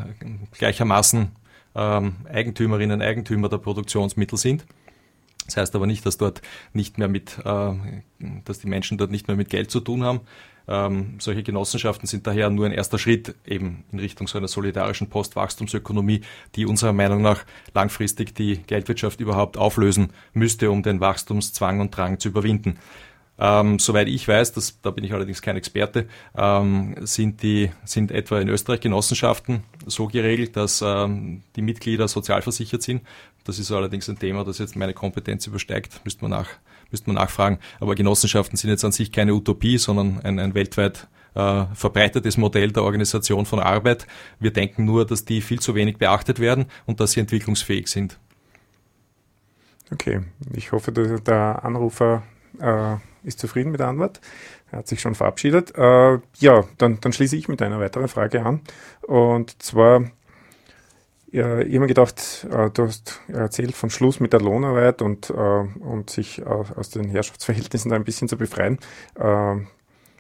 [0.52, 1.32] gleichermaßen
[1.76, 4.66] ähm, Eigentümerinnen, Eigentümer der Produktionsmittel sind.
[5.46, 6.42] Das heißt aber nicht, dass dort
[6.74, 7.74] nicht mehr mit, äh,
[8.46, 10.22] dass die Menschen dort nicht mehr mit Geld zu tun haben.
[10.68, 15.10] Ähm, solche Genossenschaften sind daher nur ein erster Schritt eben in Richtung so einer solidarischen
[15.10, 16.22] Postwachstumsökonomie,
[16.56, 22.20] die unserer Meinung nach langfristig die Geldwirtschaft überhaupt auflösen müsste, um den Wachstumszwang und Drang
[22.20, 22.80] zu überwinden.
[23.40, 28.12] Ähm, soweit ich weiß, das, da bin ich allerdings kein Experte, ähm, sind, die, sind
[28.12, 33.02] etwa in Österreich Genossenschaften so geregelt, dass ähm, die Mitglieder sozialversichert sind.
[33.44, 36.50] Das ist allerdings ein Thema, das jetzt meine Kompetenz übersteigt, müsste man, nach,
[36.94, 37.60] müsste man nachfragen.
[37.82, 42.72] Aber Genossenschaften sind jetzt an sich keine Utopie, sondern ein, ein weltweit äh, verbreitetes Modell
[42.72, 44.08] der Organisation von Arbeit.
[44.40, 48.20] Wir denken nur, dass die viel zu wenig beachtet werden und dass sie entwicklungsfähig sind.
[49.92, 50.22] Okay,
[50.54, 52.24] ich hoffe, der Anrufer
[52.60, 54.22] äh, ist zufrieden mit der Antwort.
[54.72, 55.76] Er hat sich schon verabschiedet.
[55.78, 58.62] Äh, ja, dann, dann schließe ich mit einer weiteren Frage an.
[59.02, 60.04] Und zwar,
[61.34, 65.32] ja, ich habe mir gedacht, äh, du hast erzählt von Schluss mit der Lohnarbeit und,
[65.32, 68.78] äh, und sich aus den Herrschaftsverhältnissen da ein bisschen zu befreien.
[69.16, 69.56] Äh,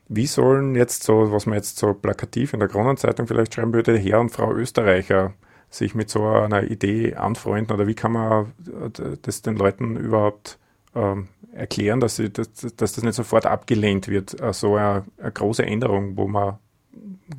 [0.10, 3.95] wie sollen jetzt so, was man jetzt so plakativ in der Kronenzeitung vielleicht schreiben würde,
[3.95, 5.34] Herr und Frau Österreicher
[5.69, 10.58] sich mit so einer Idee anfreunden oder wie kann man äh, das den Leuten überhaupt
[10.95, 15.32] ähm, erklären, dass, sie, dass, dass, das nicht sofort abgelehnt wird, äh, so eine, eine
[15.32, 16.58] große Änderung, wo man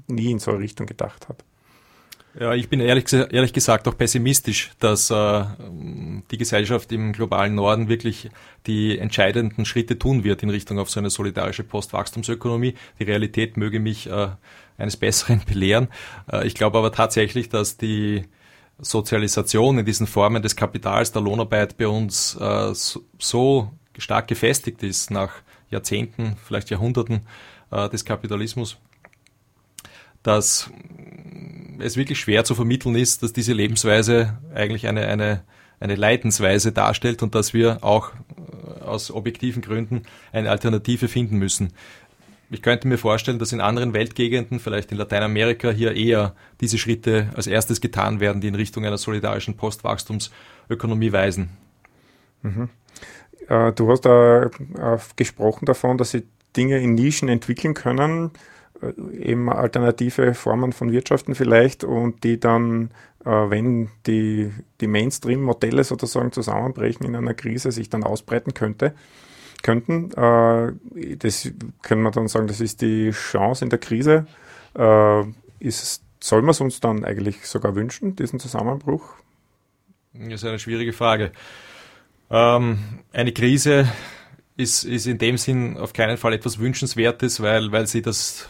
[0.06, 1.44] nie in so eine Richtung gedacht hat.
[2.38, 5.44] Ja, ich bin ehrlich, ehrlich gesagt auch pessimistisch, dass äh,
[6.30, 8.28] die Gesellschaft im globalen Norden wirklich
[8.66, 12.74] die entscheidenden Schritte tun wird in Richtung auf so eine solidarische Postwachstumsökonomie.
[12.98, 14.28] Die Realität möge mich äh,
[14.78, 15.88] eines Besseren belehren.
[16.30, 18.24] Äh, ich glaube aber tatsächlich, dass die
[18.80, 25.12] Sozialisation in diesen Formen des Kapitals, der Lohnarbeit bei uns äh, so stark gefestigt ist
[25.12, 25.34] nach
[25.70, 27.20] Jahrzehnten, vielleicht Jahrhunderten
[27.70, 28.76] äh, des Kapitalismus,
[30.24, 30.70] dass
[31.78, 35.44] es wirklich schwer zu vermitteln ist, dass diese Lebensweise eigentlich eine, eine,
[35.78, 40.02] eine Leidensweise darstellt und dass wir auch äh, aus objektiven Gründen
[40.32, 41.72] eine Alternative finden müssen.
[42.50, 47.28] Ich könnte mir vorstellen, dass in anderen Weltgegenden, vielleicht in Lateinamerika, hier eher diese Schritte
[47.34, 51.50] als erstes getan werden, die in Richtung einer solidarischen Postwachstumsökonomie weisen.
[52.42, 52.68] Mhm.
[53.48, 56.24] Äh, du hast da äh, gesprochen davon, dass sie
[56.56, 58.30] Dinge in Nischen entwickeln können,
[59.12, 62.90] eben alternative Formen von Wirtschaften vielleicht und die dann,
[63.24, 68.94] wenn die, die Mainstream-Modelle sozusagen zusammenbrechen in einer Krise, sich dann ausbreiten könnte.
[69.62, 70.12] könnten.
[70.12, 71.50] Äh, das
[71.82, 74.26] können wir dann sagen, das ist die Chance in der Krise.
[74.76, 75.24] Äh,
[75.58, 79.02] ist, soll man es uns dann eigentlich sogar wünschen, diesen Zusammenbruch?
[80.12, 81.32] Das ist eine schwierige Frage.
[82.30, 82.78] Ähm,
[83.12, 83.88] eine Krise
[84.56, 88.48] ist, ist in dem Sinn auf keinen Fall etwas Wünschenswertes, weil, weil sie das,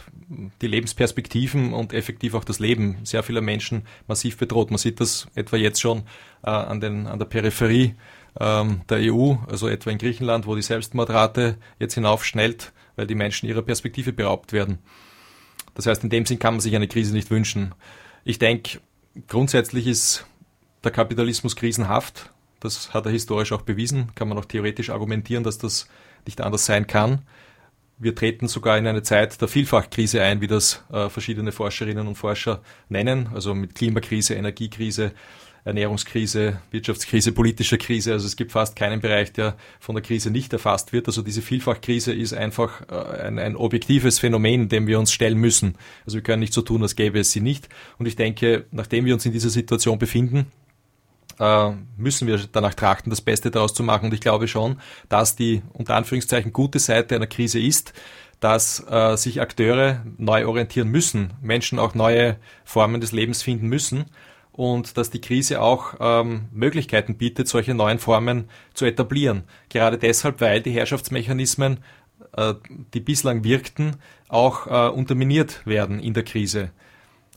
[0.61, 4.69] die Lebensperspektiven und effektiv auch das Leben sehr vieler Menschen massiv bedroht.
[4.69, 6.03] Man sieht das etwa jetzt schon
[6.43, 7.95] äh, an, den, an der Peripherie
[8.39, 13.49] ähm, der EU, also etwa in Griechenland, wo die Selbstmordrate jetzt hinaufschnellt, weil die Menschen
[13.49, 14.79] ihrer Perspektive beraubt werden.
[15.73, 17.73] Das heißt, in dem Sinn kann man sich eine Krise nicht wünschen.
[18.23, 18.79] Ich denke,
[19.27, 20.25] grundsätzlich ist
[20.83, 22.31] der Kapitalismus krisenhaft.
[22.65, 24.11] Das hat er historisch auch bewiesen.
[24.15, 25.87] Kann man auch theoretisch argumentieren, dass das
[26.25, 27.21] nicht anders sein kann.
[27.97, 32.15] Wir treten sogar in eine Zeit der Vielfachkrise ein, wie das äh, verschiedene Forscherinnen und
[32.15, 35.13] Forscher nennen, also mit Klimakrise, Energiekrise,
[35.63, 38.11] Ernährungskrise, Wirtschaftskrise, politischer Krise.
[38.11, 41.07] Also es gibt fast keinen Bereich, der von der Krise nicht erfasst wird.
[41.07, 45.75] Also diese Vielfachkrise ist einfach äh, ein, ein objektives Phänomen, dem wir uns stellen müssen.
[46.05, 47.69] Also wir können nicht so tun, als gäbe es sie nicht.
[47.97, 50.51] Und ich denke, nachdem wir uns in dieser Situation befinden,
[51.97, 54.05] müssen wir danach trachten, das Beste daraus zu machen.
[54.05, 57.91] Und ich glaube schon, dass die unter Anführungszeichen gute Seite einer Krise ist,
[58.39, 64.05] dass äh, sich Akteure neu orientieren müssen, Menschen auch neue Formen des Lebens finden müssen
[64.51, 69.43] und dass die Krise auch ähm, Möglichkeiten bietet, solche neuen Formen zu etablieren.
[69.69, 71.79] Gerade deshalb, weil die Herrschaftsmechanismen,
[72.37, 72.53] äh,
[72.93, 73.97] die bislang wirkten,
[74.27, 76.71] auch äh, unterminiert werden in der Krise.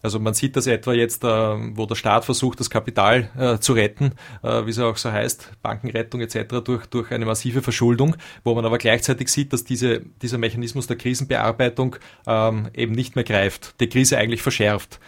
[0.02, 3.72] Also man sieht das etwa jetzt, äh, wo der Staat versucht, das Kapital äh, zu
[3.72, 6.56] retten, äh, wie es auch so heißt, Bankenrettung etc.
[6.64, 10.96] durch, durch eine massive Verschuldung, wo man aber gleichzeitig sieht, dass diese, dieser Mechanismus der
[10.96, 11.96] Krisenbearbeitung
[12.26, 15.00] ähm, eben nicht mehr greift, die Krise eigentlich verschärft.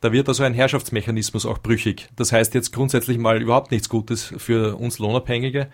[0.00, 2.08] Da wird also ein Herrschaftsmechanismus auch brüchig.
[2.16, 5.68] Das heißt jetzt grundsätzlich mal überhaupt nichts Gutes für uns Lohnabhängige.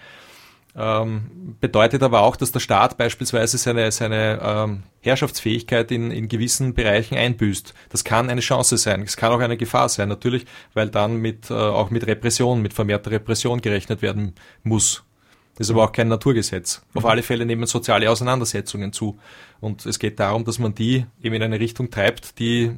[0.77, 6.75] Ähm, bedeutet aber auch, dass der Staat beispielsweise seine, seine ähm, Herrschaftsfähigkeit in, in gewissen
[6.75, 7.75] Bereichen einbüßt.
[7.89, 11.51] Das kann eine Chance sein, es kann auch eine Gefahr sein, natürlich, weil dann mit,
[11.51, 15.05] äh, auch mit Repression, mit vermehrter Repression gerechnet werden muss.
[15.59, 16.83] Das ist aber auch kein Naturgesetz.
[16.95, 19.19] Auf alle Fälle nehmen soziale Auseinandersetzungen zu.
[19.59, 22.71] Und es geht darum, dass man die eben in eine Richtung treibt, die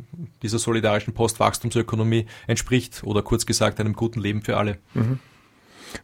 [0.42, 4.78] dieser solidarischen Postwachstumsökonomie entspricht oder kurz gesagt einem guten Leben für alle.
[4.94, 5.18] Mhm.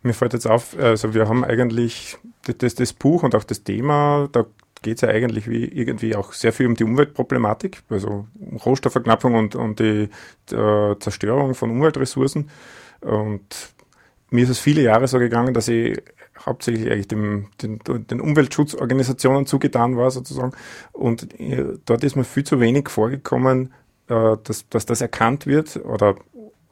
[0.03, 2.19] Mir fällt jetzt auf, also wir haben eigentlich
[2.59, 4.47] das, das Buch und auch das Thema, da
[4.83, 9.35] geht es ja eigentlich wie irgendwie auch sehr viel um die Umweltproblematik, also um Rohstoffverknappung
[9.35, 10.09] und, die,
[10.51, 12.51] die äh, Zerstörung von Umweltressourcen.
[13.01, 13.75] Und
[14.31, 16.01] mir ist es viele Jahre so gegangen, dass ich
[16.45, 20.53] hauptsächlich eigentlich dem, den, den Umweltschutzorganisationen zugetan war sozusagen.
[20.93, 23.73] Und äh, dort ist mir viel zu wenig vorgekommen,
[24.09, 26.17] äh, dass, dass das erkannt wird oder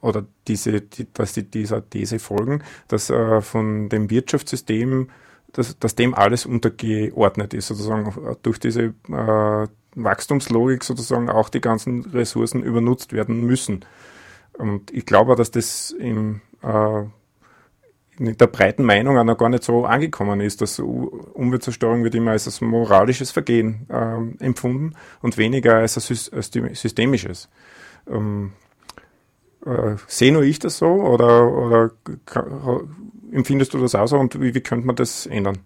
[0.04, 5.08] oder diese, die, dass die dieser These folgen, dass äh, von dem Wirtschaftssystem,
[5.52, 12.04] dass, dass dem alles untergeordnet ist, sozusagen durch diese äh, Wachstumslogik sozusagen auch die ganzen
[12.06, 13.84] Ressourcen übernutzt werden müssen.
[14.58, 17.02] Und ich glaube, dass das im, äh,
[18.18, 22.32] in der breiten Meinung auch noch gar nicht so angekommen ist, dass Umweltzerstörung wird immer
[22.32, 26.16] als moralisches Vergehen äh, empfunden und weniger als ein
[26.74, 27.48] systemisches.
[28.06, 28.52] Ähm,
[29.66, 31.90] äh, sehe nur ich das so oder, oder
[33.32, 35.58] empfindest du das auch so und wie, wie könnte man das ändern?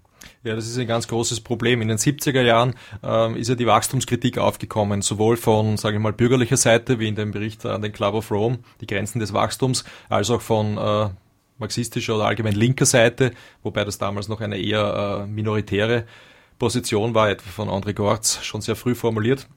[0.45, 1.83] Ja, das ist ein ganz großes Problem.
[1.83, 6.13] In den 70er Jahren ähm, ist ja die Wachstumskritik aufgekommen, sowohl von, sage ich mal,
[6.13, 9.85] bürgerlicher Seite, wie in dem Bericht an den Club of Rome, die Grenzen des Wachstums,
[10.09, 11.11] als auch von äh,
[11.59, 13.33] marxistischer oder allgemein linker Seite,
[13.63, 16.05] wobei das damals noch eine eher äh, minoritäre
[16.59, 19.49] Position war, etwa von André Gortz, schon sehr früh formuliert,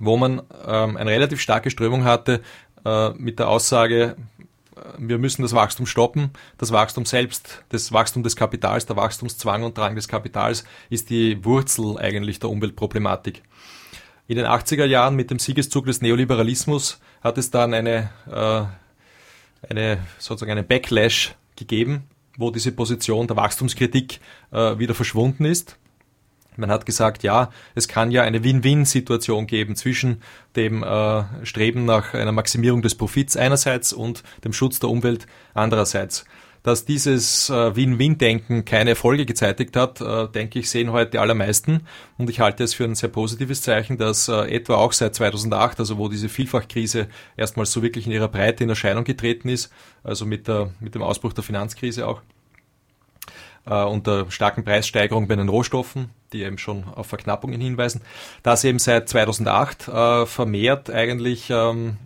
[0.00, 2.40] wo man ähm, eine relativ starke Strömung hatte,
[2.84, 4.16] äh, mit der Aussage,
[4.76, 6.30] äh, wir müssen das Wachstum stoppen.
[6.56, 11.44] Das Wachstum selbst, das Wachstum des Kapitals, der Wachstumszwang und Drang des Kapitals ist die
[11.44, 13.42] Wurzel eigentlich der Umweltproblematik.
[14.26, 19.98] In den 80er Jahren mit dem Siegeszug des Neoliberalismus hat es dann eine, äh, eine
[20.18, 22.04] sozusagen einen Backlash gegeben,
[22.36, 24.20] wo diese Position der Wachstumskritik
[24.52, 25.78] äh, wieder verschwunden ist.
[26.58, 30.22] Man hat gesagt, ja, es kann ja eine Win-Win-Situation geben zwischen
[30.56, 36.24] dem äh, Streben nach einer Maximierung des Profits einerseits und dem Schutz der Umwelt andererseits.
[36.64, 41.86] Dass dieses äh, Win-Win-Denken keine Erfolge gezeitigt hat, äh, denke ich, sehen heute die allermeisten.
[42.18, 45.78] Und ich halte es für ein sehr positives Zeichen, dass äh, etwa auch seit 2008,
[45.78, 47.06] also wo diese Vielfachkrise
[47.36, 51.02] erstmals so wirklich in ihrer Breite in Erscheinung getreten ist, also mit, der, mit dem
[51.02, 52.20] Ausbruch der Finanzkrise auch,
[53.68, 58.00] äh, und der starken Preissteigerung bei den Rohstoffen, die eben schon auf Verknappungen hinweisen,
[58.42, 61.98] dass eben seit 2008 äh, vermehrt eigentlich ähm,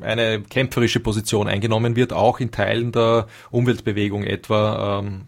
[0.00, 5.26] eine kämpferische Position eingenommen wird, auch in Teilen der Umweltbewegung etwa, ähm,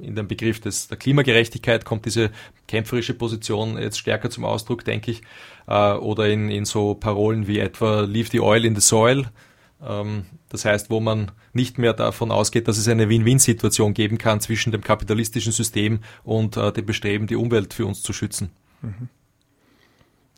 [0.00, 2.30] in dem Begriff des, der Klimagerechtigkeit kommt diese
[2.68, 5.22] kämpferische Position jetzt stärker zum Ausdruck, denke ich.
[5.66, 9.26] Äh, oder in, in so Parolen wie etwa Leave the oil in the soil.
[9.86, 14.40] Ähm, das heißt, wo man nicht mehr davon ausgeht, dass es eine Win-Win-Situation geben kann
[14.40, 18.50] zwischen dem kapitalistischen System und äh, dem Bestreben, die Umwelt für uns zu schützen.
[18.82, 19.08] Mhm.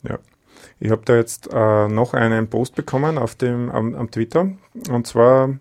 [0.02, 0.18] Ja.
[0.78, 4.52] Ich habe da jetzt äh, noch einen Post bekommen auf dem, am, am Twitter.
[4.88, 5.58] Und zwar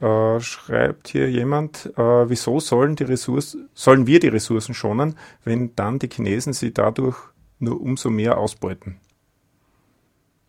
[0.00, 5.74] äh, schreibt hier jemand, äh, wieso sollen, die Ressource, sollen wir die Ressourcen schonen, wenn
[5.76, 7.18] dann die Chinesen sie dadurch
[7.58, 8.98] nur umso mehr ausbeuten?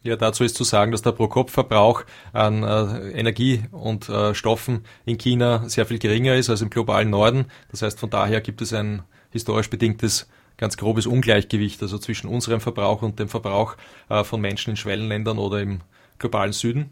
[0.04, 5.20] Ja, dazu ist zu sagen, dass der Pro-Kopf-Verbrauch an äh, Energie und äh, Stoffen in
[5.20, 7.46] China sehr viel geringer ist als im globalen Norden.
[7.70, 10.28] Das heißt, von daher gibt es ein historisch bedingtes
[10.58, 13.78] ganz grobes Ungleichgewicht, also zwischen unserem Verbrauch und dem Verbrauch
[14.10, 15.82] äh, von Menschen in Schwellenländern oder im
[16.18, 16.90] globalen Süden.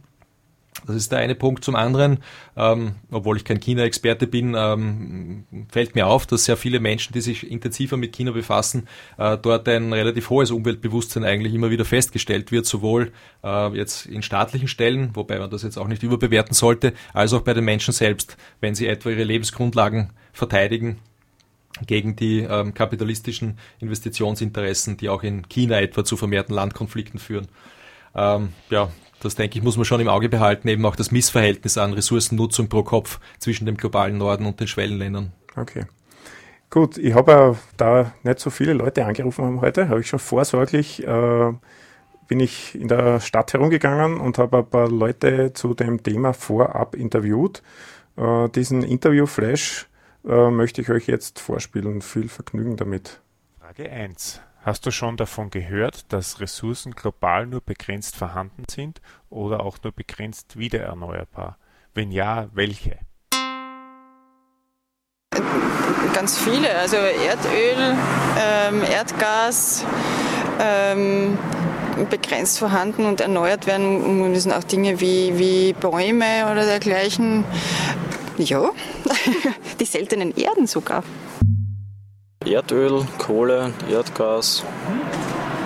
[0.86, 1.63] Das ist der eine Punkt.
[1.63, 2.19] Zum anderen,
[2.55, 7.21] ähm, obwohl ich kein China-Experte bin, ähm, fällt mir auf, dass sehr viele Menschen, die
[7.21, 12.51] sich intensiver mit China befassen, äh, dort ein relativ hohes Umweltbewusstsein eigentlich immer wieder festgestellt
[12.51, 13.11] wird, sowohl
[13.43, 17.41] äh, jetzt in staatlichen Stellen, wobei man das jetzt auch nicht überbewerten sollte, als auch
[17.41, 20.99] bei den Menschen selbst, wenn sie etwa ihre Lebensgrundlagen verteidigen
[21.86, 27.47] gegen die ähm, kapitalistischen Investitionsinteressen, die auch in China etwa zu vermehrten Landkonflikten führen.
[28.15, 28.89] Ähm, ja,
[29.22, 32.70] das denke ich, muss man schon im Auge behalten, eben auch das Missverhältnis an Ressourcennutzung
[32.70, 35.34] pro Kopf zwischen dem globalen Norden und den Schwellenländern.
[35.55, 35.86] Okay.
[36.70, 41.05] Gut, ich habe da nicht so viele Leute angerufen haben heute, habe ich schon vorsorglich,
[41.05, 41.53] äh,
[42.28, 46.95] bin ich in der Stadt herumgegangen und habe ein paar Leute zu dem Thema vorab
[46.95, 47.63] interviewt.
[48.17, 49.88] Äh, diesen Interview-Flash
[50.28, 52.01] äh, möchte ich euch jetzt vorspielen.
[52.01, 53.20] Viel Vergnügen damit.
[53.59, 54.41] Frage 1.
[54.62, 58.99] Hast du schon davon gehört, dass Ressourcen global nur begrenzt vorhanden sind
[59.30, 61.57] oder auch nur begrenzt wiedererneuerbar?
[61.93, 62.99] Wenn ja, welche?
[66.14, 67.95] Ganz viele, also Erdöl,
[68.38, 69.86] ähm, Erdgas,
[70.60, 71.38] ähm,
[72.10, 77.45] begrenzt vorhanden und erneuert werden müssen auch Dinge wie, wie Bäume oder dergleichen.
[78.38, 78.72] Ja,
[79.80, 81.03] die seltenen Erden sogar.
[82.46, 84.64] Erdöl, Kohle, Erdgas,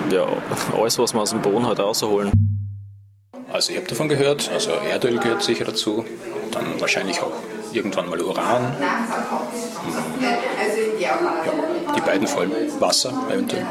[0.09, 0.25] ja,
[0.75, 2.31] alles, was man aus dem Boden halt rausholen.
[3.51, 6.03] Also ich habe davon gehört, also Erdöl gehört sicher dazu,
[6.51, 7.31] dann wahrscheinlich auch
[7.71, 8.75] irgendwann mal Uran.
[10.99, 11.19] Ja,
[11.95, 13.67] die beiden vor allem Wasser eventuell.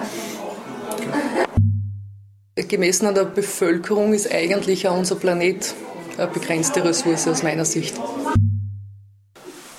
[2.54, 5.74] Gemessen an der Bevölkerung ist eigentlich auch unser Planet
[6.18, 7.96] eine begrenzte Ressource aus meiner Sicht.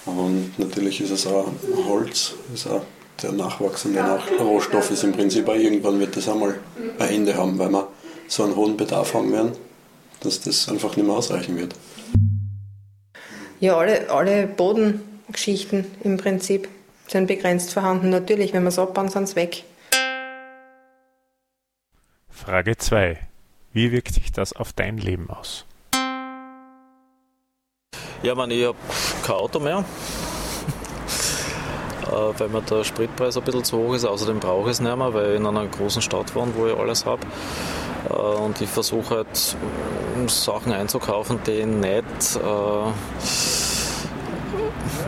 [0.05, 1.47] Und natürlich ist es auch
[1.87, 2.83] Holz, ist auch
[3.21, 6.55] der nachwachsende Nach Rohstoff ist im Prinzip auch irgendwann wird das einmal
[6.99, 7.87] ein Ende haben, weil wir
[8.27, 9.51] so einen hohen Bedarf haben werden,
[10.21, 11.75] dass das einfach nicht mehr ausreichen wird.
[13.59, 16.67] Ja, alle, alle Bodengeschichten im Prinzip
[17.07, 18.09] sind begrenzt vorhanden.
[18.09, 19.63] Natürlich, wenn wir es abbauen, sind sie weg.
[22.29, 23.17] Frage 2.
[23.71, 25.65] Wie wirkt sich das auf dein Leben aus?
[28.21, 28.77] Ja, man, ich habe
[29.25, 29.83] kein Auto mehr.
[32.13, 34.05] Äh, weil mir der Spritpreis ein bisschen zu hoch ist.
[34.05, 36.77] Außerdem brauche ich es nicht mehr, weil ich in einer großen Stadt wohne, wo ich
[36.77, 37.21] alles habe.
[38.09, 39.57] Äh, und ich versuche halt
[40.27, 42.91] Sachen einzukaufen, die nicht äh,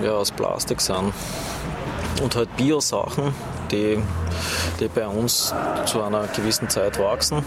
[0.06, 1.14] ja, aus Plastik sind.
[2.22, 3.36] Und halt Bio-Sachen,
[3.72, 4.02] die,
[4.80, 5.54] die bei uns
[5.86, 7.44] zu einer gewissen Zeit wachsen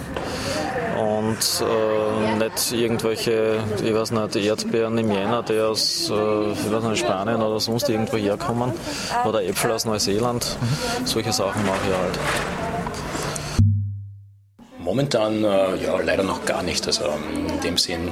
[0.98, 6.84] und äh, nicht irgendwelche, ich weiß nicht, Erdbeeren im Jänner, die aus äh, ich weiß
[6.84, 8.72] nicht, Spanien oder sonst irgendwo herkommen
[9.24, 10.56] oder Äpfel aus Neuseeland.
[11.04, 12.18] Solche Sachen mache ich halt.
[14.78, 18.10] Momentan äh, ja leider noch gar nicht, also in dem Sinn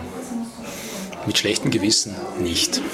[1.26, 2.80] mit schlechtem Gewissen nicht.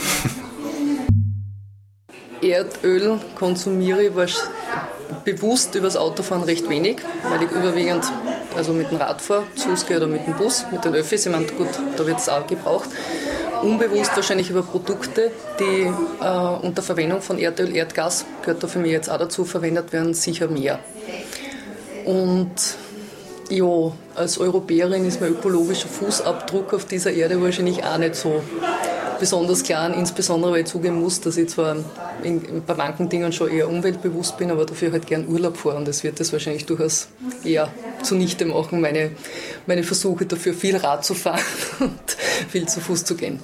[2.43, 4.13] Erdöl konsumiere ich
[5.25, 6.97] bewusst übers Autofahren recht wenig,
[7.29, 8.05] weil ich überwiegend
[8.57, 11.27] also mit dem Rad zu Fuß gehe oder mit dem Bus, mit den Öffis.
[11.27, 12.89] Ich meine, gut, da wird es auch gebraucht.
[13.63, 15.31] Unbewusst wahrscheinlich über Produkte,
[15.61, 15.91] die
[16.21, 20.15] äh, unter Verwendung von Erdöl, Erdgas, gehört da für mich jetzt auch dazu, verwendet werden,
[20.15, 20.81] sicher mehr.
[22.05, 22.51] Und
[23.49, 28.43] ja, als Europäerin ist mein ökologischer Fußabdruck auf dieser Erde wahrscheinlich auch nicht so
[29.23, 31.77] besonders klein, insbesondere weil ich zugeben muss, dass ich zwar
[32.25, 35.87] in, bei manchen Dingen schon eher umweltbewusst bin, aber dafür halt gern Urlaub fahre und
[35.87, 37.07] das wird das wahrscheinlich durchaus
[37.45, 39.13] eher zunichte machen, meine,
[39.69, 41.39] meine Versuche dafür viel Rad zu fahren
[41.79, 42.17] und
[42.49, 43.39] viel zu Fuß zu gehen.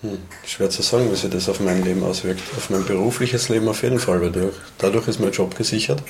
[0.00, 2.40] Hm, schwer zu sagen, wie sich das auf mein Leben auswirkt.
[2.56, 6.02] Auf mein berufliches Leben auf jeden Fall, weil dadurch, dadurch ist mein Job gesichert,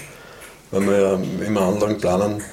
[0.70, 2.44] weil wir ja immer Anlagen planen,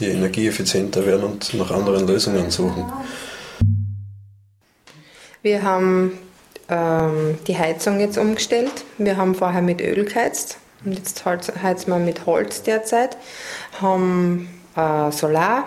[0.00, 2.86] die energieeffizienter werden und nach anderen Lösungen suchen.
[5.42, 6.18] Wir haben
[6.68, 8.84] ähm, die Heizung jetzt umgestellt.
[8.98, 13.16] Wir haben vorher mit Öl geheizt und jetzt heizen wir mit Holz derzeit.
[13.80, 15.64] Haben äh, Solar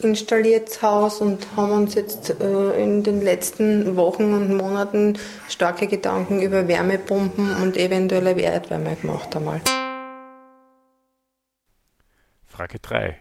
[0.00, 5.18] installiert Haus und haben uns jetzt äh, in den letzten Wochen und Monaten
[5.48, 9.60] starke Gedanken über Wärmepumpen und eventuelle Erdwärme gemacht einmal.
[12.46, 13.16] Frage 3.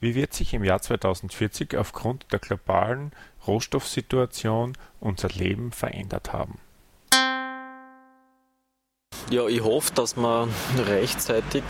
[0.00, 3.12] Wie wird sich im Jahr 2040 aufgrund der globalen
[3.46, 6.58] Rohstoffsituation unser Leben verändert haben?
[9.30, 10.48] Ja, ich hoffe, dass wir
[10.86, 11.62] rechtzeitig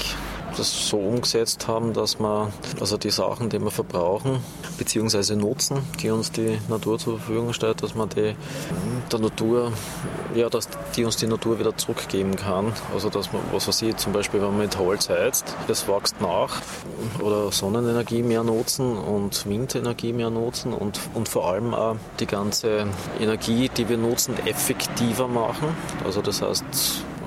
[0.57, 4.38] das so umgesetzt haben, dass wir also die Sachen, die wir verbrauchen
[4.78, 5.36] bzw.
[5.36, 8.34] nutzen, die uns die Natur zur Verfügung stellt, dass man die
[9.12, 9.72] der Natur,
[10.34, 12.72] ja, dass die uns die Natur wieder zurückgeben kann.
[12.92, 16.20] Also dass man, was weiß ich, zum Beispiel wenn man mit Holz heizt, das wächst
[16.20, 16.61] nach
[17.20, 22.86] oder Sonnenenergie mehr nutzen und Windenergie mehr nutzen und, und vor allem auch die ganze
[23.20, 25.68] Energie, die wir nutzen, effektiver machen.
[26.05, 26.64] Also das heißt,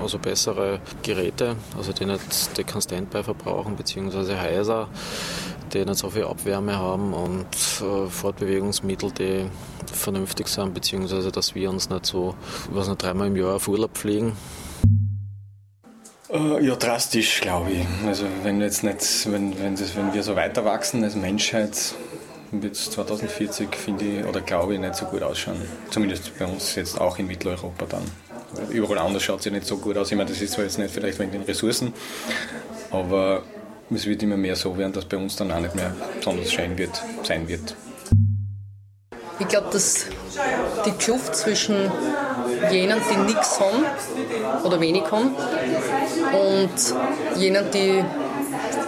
[0.00, 4.88] also bessere Geräte, also die nicht die kein Standby verbrauchen, beziehungsweise Häuser,
[5.72, 7.46] die nicht so viel Abwärme haben und
[7.80, 9.46] äh, Fortbewegungsmittel, die
[9.92, 12.34] vernünftig sind, beziehungsweise dass wir uns nicht so,
[12.70, 14.36] was nicht dreimal im Jahr auf Urlaub fliegen.
[16.30, 17.86] Uh, ja, drastisch, glaube ich.
[18.06, 21.94] Also wenn jetzt nicht, wenn, wenn, das, wenn wir so weiter wachsen als Menschheit,
[22.50, 25.62] wird es 2040, finde ich, oder glaube ich, nicht so gut ausschauen.
[25.90, 28.02] Zumindest bei uns jetzt auch in Mitteleuropa dann.
[28.70, 30.10] Überall anders schaut es ja nicht so gut aus.
[30.10, 31.92] Ich meine, das ist zwar jetzt nicht vielleicht wegen den Ressourcen,
[32.90, 33.42] aber
[33.94, 36.76] es wird immer mehr so werden, dass bei uns dann auch nicht mehr besonders schein
[36.76, 37.74] wird, sein wird.
[39.38, 40.06] Ich glaube, dass
[40.84, 41.76] die Kluft zwischen
[42.70, 43.84] jenen, die nichts haben
[44.64, 45.34] oder wenig haben,
[46.32, 48.04] und jenen, die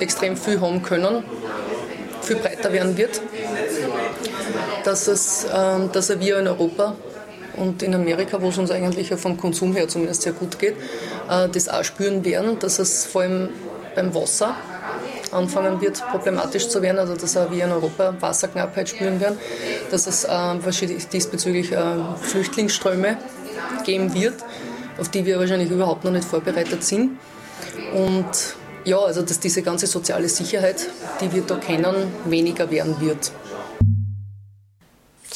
[0.00, 1.22] extrem viel haben können,
[2.22, 3.20] viel breiter werden wird.
[4.84, 6.96] Dass, es, ähm, dass wir in Europa
[7.56, 10.74] und in Amerika, wo es uns eigentlich vom Konsum her zumindest sehr gut geht,
[11.28, 13.50] äh, das auch spüren werden, dass es vor allem
[13.94, 14.54] beim Wasser
[15.32, 19.38] anfangen wird, problematisch zu werden, also dass wir in Europa Wasserknappheit spüren werden,
[19.90, 21.82] dass es äh, diesbezüglich äh,
[22.20, 23.16] Flüchtlingsströme
[23.84, 24.34] geben wird,
[24.98, 27.18] auf die wir wahrscheinlich überhaupt noch nicht vorbereitet sind.
[27.94, 28.26] Und
[28.84, 30.88] ja, also dass diese ganze soziale Sicherheit,
[31.20, 31.94] die wir da kennen,
[32.24, 33.30] weniger werden wird.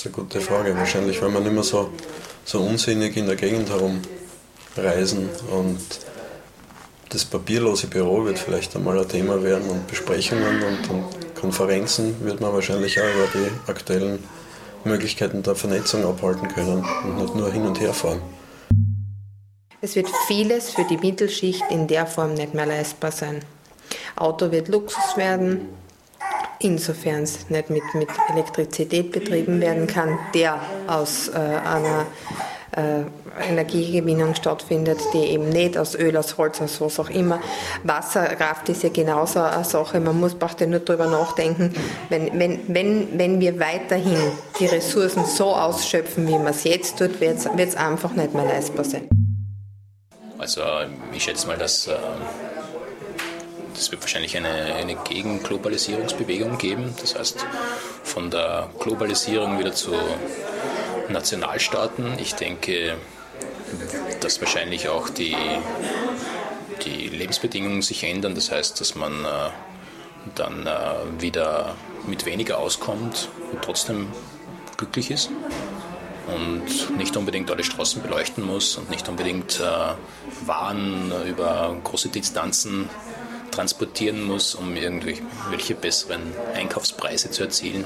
[0.05, 0.77] Ist eine gute Frage.
[0.77, 1.89] Wahrscheinlich, weil man mehr so,
[2.45, 5.81] so unsinnig in der Gegend herumreisen und
[7.09, 12.39] das papierlose Büro wird vielleicht einmal ein Thema werden und Besprechungen und, und Konferenzen wird
[12.39, 14.23] man wahrscheinlich auch über die aktuellen
[14.85, 18.21] Möglichkeiten der Vernetzung abhalten können und nicht nur hin und her fahren.
[19.81, 23.41] Es wird vieles für die Mittelschicht in der Form nicht mehr leistbar sein.
[24.17, 25.71] Auto wird Luxus werden,
[26.59, 32.07] insofern es nicht mit, mit Elektrizität betrieben werden kann, der aus äh, einer
[32.77, 33.05] äh,
[33.49, 37.41] Energiegewinnung stattfindet, die eben nicht aus Öl, aus Holz, aus was auch immer.
[37.83, 40.01] Wasserkraft ist ja genauso eine Sache.
[40.01, 41.75] Man muss braucht ja nur darüber nachdenken,
[42.09, 44.19] wenn, wenn, wenn, wenn wir weiterhin
[44.59, 48.85] die Ressourcen so ausschöpfen, wie man es jetzt tut, wird es einfach nicht mehr leistbar
[48.85, 49.09] sein.
[50.39, 50.63] Also
[51.13, 51.95] ich schätze mal, dass äh,
[53.77, 56.95] es wird wahrscheinlich eine, eine Gegenglobalisierungsbewegung geben.
[57.01, 57.45] Das heißt,
[58.03, 59.93] von der Globalisierung wieder zu
[61.09, 62.19] Nationalstaaten.
[62.19, 62.97] Ich denke,
[64.21, 65.37] dass wahrscheinlich auch die,
[66.85, 68.35] die Lebensbedingungen sich ändern.
[68.35, 69.51] Das heißt, dass man äh,
[70.35, 71.75] dann äh, wieder
[72.07, 74.09] mit weniger auskommt und trotzdem
[74.77, 75.31] glücklich ist
[76.27, 82.89] und nicht unbedingt alle Straßen beleuchten muss und nicht unbedingt äh, Waren über große Distanzen
[83.55, 86.23] transportieren muss, um irgendwelche besseren
[86.55, 87.85] Einkaufspreise zu erzielen.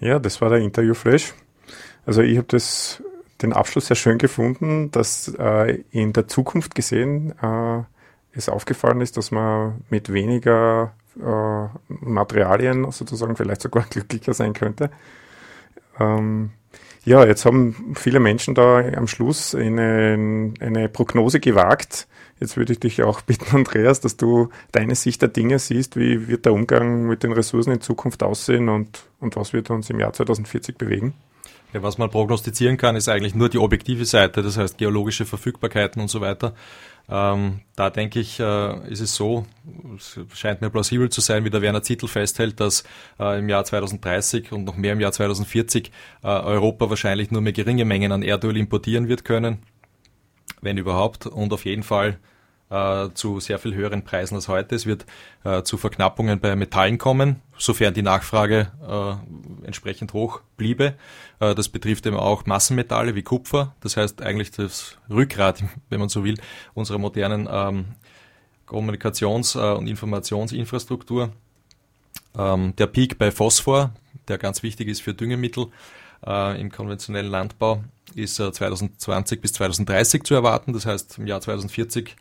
[0.00, 1.34] Ja, das war der Interviewflash.
[2.04, 3.02] Also ich habe das
[3.42, 7.82] den Abschluss sehr schön gefunden, dass äh, in der Zukunft gesehen äh,
[8.32, 14.90] es aufgefallen ist, dass man mit weniger äh, Materialien sozusagen vielleicht sogar glücklicher sein könnte.
[15.98, 16.50] Ähm,
[17.06, 22.08] ja, jetzt haben viele Menschen da am Schluss eine, eine Prognose gewagt.
[22.40, 25.96] Jetzt würde ich dich auch bitten, Andreas, dass du deine Sicht der Dinge siehst.
[25.96, 29.88] Wie wird der Umgang mit den Ressourcen in Zukunft aussehen und, und was wird uns
[29.88, 31.14] im Jahr 2040 bewegen?
[31.72, 36.02] Ja, was man prognostizieren kann, ist eigentlich nur die objektive Seite, das heißt geologische Verfügbarkeiten
[36.02, 36.54] und so weiter.
[37.08, 39.46] Ähm, da denke ich, äh, ist es so,
[39.96, 42.82] es scheint mir plausibel zu sein, wie der Werner Zittel festhält, dass
[43.20, 45.92] äh, im Jahr 2030 und noch mehr im Jahr 2040
[46.22, 49.58] äh, Europa wahrscheinlich nur mehr geringe Mengen an Erdöl importieren wird können,
[50.62, 52.18] wenn überhaupt, und auf jeden Fall
[52.70, 54.74] äh, zu sehr viel höheren Preisen als heute.
[54.74, 55.06] Es wird
[55.44, 60.94] äh, zu Verknappungen bei Metallen kommen, sofern die Nachfrage äh, entsprechend hoch bliebe.
[61.40, 63.74] Äh, das betrifft eben auch Massenmetalle wie Kupfer.
[63.80, 66.38] Das heißt eigentlich das Rückgrat, wenn man so will,
[66.74, 67.84] unserer modernen ähm,
[68.66, 71.30] Kommunikations- äh, und Informationsinfrastruktur.
[72.36, 73.92] Ähm, der Peak bei Phosphor,
[74.28, 75.68] der ganz wichtig ist für Düngemittel
[76.58, 80.72] im konventionellen Landbau, ist 2020 bis 2030 zu erwarten.
[80.72, 82.16] Das heißt, im Jahr 2040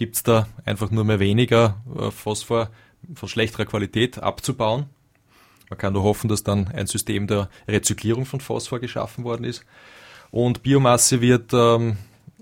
[0.00, 2.70] gibt es da einfach nur mehr weniger äh, Phosphor
[3.12, 4.86] von schlechterer Qualität abzubauen.
[5.68, 9.62] Man kann nur hoffen, dass dann ein System der Rezyklierung von Phosphor geschaffen worden ist.
[10.30, 11.98] Und Biomasse wird ähm,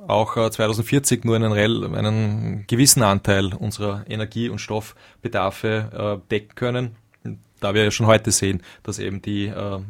[0.06, 6.94] auch äh, 2040 nur einen, einen, gewissen Anteil unserer Energie- und Stoffbedarfe äh, decken können.
[7.58, 9.80] Da wir ja schon heute sehen, dass eben die äh,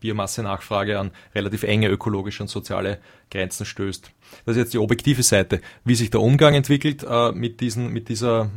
[0.00, 2.98] Biomasse-Nachfrage an relativ enge ökologische und soziale
[3.30, 4.10] Grenzen stößt.
[4.44, 5.60] Das ist jetzt die objektive Seite.
[5.84, 8.50] Wie sich der Umgang entwickelt äh, mit, diesen, mit dieser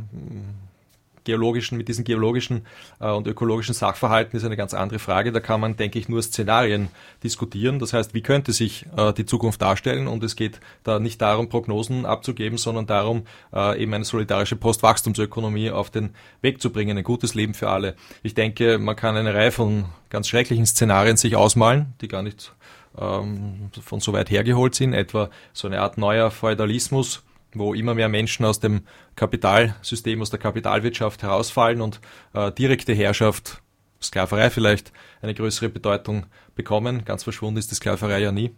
[1.24, 2.66] geologischen, mit diesen geologischen
[3.00, 5.32] äh, und ökologischen Sachverhalten ist eine ganz andere Frage.
[5.32, 6.88] Da kann man, denke ich, nur Szenarien
[7.22, 7.78] diskutieren.
[7.78, 10.08] Das heißt, wie könnte sich äh, die Zukunft darstellen?
[10.08, 15.70] Und es geht da nicht darum, Prognosen abzugeben, sondern darum, äh, eben eine solidarische Postwachstumsökonomie
[15.70, 17.96] auf den Weg zu bringen, ein gutes Leben für alle.
[18.22, 22.52] Ich denke, man kann eine Reihe von ganz schrecklichen Szenarien sich ausmalen, die gar nicht
[22.98, 27.22] ähm, von so weit hergeholt sind, etwa so eine Art neuer Feudalismus,
[27.54, 28.82] wo immer mehr Menschen aus dem
[29.16, 32.00] Kapitalsystem, aus der Kapitalwirtschaft herausfallen und
[32.32, 33.62] äh, direkte Herrschaft,
[34.02, 37.04] Sklaverei vielleicht, eine größere Bedeutung bekommen.
[37.04, 38.52] Ganz verschwunden ist die Sklaverei ja nie,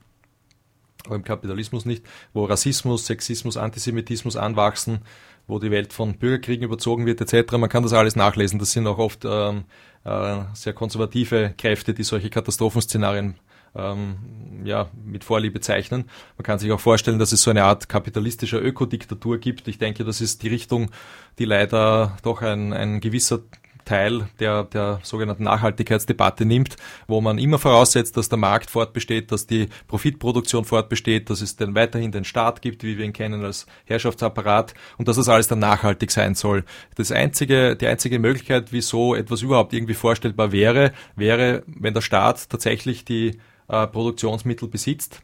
[1.07, 5.01] aber im Kapitalismus nicht, wo Rassismus, Sexismus, Antisemitismus anwachsen,
[5.47, 7.53] wo die Welt von Bürgerkriegen überzogen wird etc.
[7.53, 8.61] Man kann das alles nachlesen.
[8.61, 9.65] Das sind auch oft ähm,
[10.05, 13.35] äh, sehr konservative Kräfte, die solche Katastrophenszenarien
[13.75, 14.17] ähm,
[14.65, 16.05] ja, mit Vorliebe zeichnen.
[16.37, 19.69] Man kann sich auch vorstellen, dass es so eine Art kapitalistischer Ökodiktatur gibt.
[19.69, 20.91] Ich denke, das ist die Richtung,
[21.39, 23.41] die leider doch ein, ein gewisser
[23.85, 29.47] Teil der, der sogenannten Nachhaltigkeitsdebatte nimmt, wo man immer voraussetzt, dass der Markt fortbesteht, dass
[29.47, 33.67] die Profitproduktion fortbesteht, dass es dann weiterhin den Staat gibt, wie wir ihn kennen als
[33.87, 36.65] Herrschaftsapparat und dass das alles dann nachhaltig sein soll.
[36.95, 42.49] Das einzige, die einzige Möglichkeit, wieso etwas überhaupt irgendwie vorstellbar wäre, wäre, wenn der Staat
[42.51, 43.39] tatsächlich die
[43.73, 45.23] äh, Produktionsmittel besitzt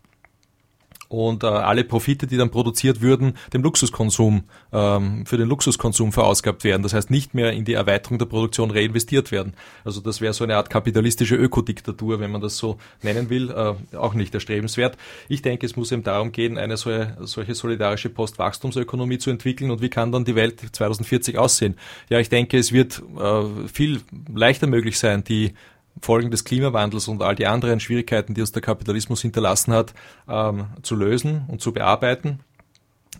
[1.09, 6.65] und äh, alle Profite, die dann produziert würden, dem Luxuskonsum, ähm, für den Luxuskonsum verausgabt
[6.65, 6.83] werden.
[6.83, 9.55] Das heißt, nicht mehr in die Erweiterung der Produktion reinvestiert werden.
[9.85, 13.97] Also das wäre so eine Art kapitalistische Ökodiktatur, wenn man das so nennen will, äh,
[13.97, 14.99] auch nicht erstrebenswert.
[15.29, 19.81] Ich denke, es muss eben darum gehen, eine solche, solche solidarische Postwachstumsökonomie zu entwickeln und
[19.81, 21.77] wie kann dann die Welt 2040 aussehen?
[22.11, 24.03] Ja, ich denke, es wird äh, viel
[24.35, 25.55] leichter möglich sein, die
[26.01, 29.95] Folgen des Klimawandels und all die anderen Schwierigkeiten, die uns der Kapitalismus hinterlassen hat,
[30.29, 32.41] ähm, zu lösen und zu bearbeiten.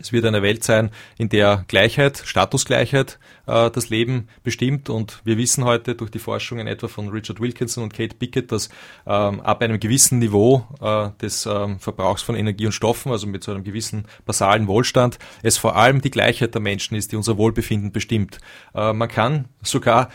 [0.01, 4.91] Es wird eine Welt sein, in der Gleichheit, Statusgleichheit äh, das Leben bestimmt.
[4.91, 8.69] Und wir wissen heute durch die Forschungen etwa von Richard Wilkinson und Kate Pickett, dass
[9.07, 13.43] ähm, ab einem gewissen Niveau äh, des ähm, Verbrauchs von Energie und Stoffen, also mit
[13.43, 17.37] so einem gewissen basalen Wohlstand, es vor allem die Gleichheit der Menschen ist, die unser
[17.37, 18.39] Wohlbefinden bestimmt.
[18.75, 20.11] Äh, man kann sogar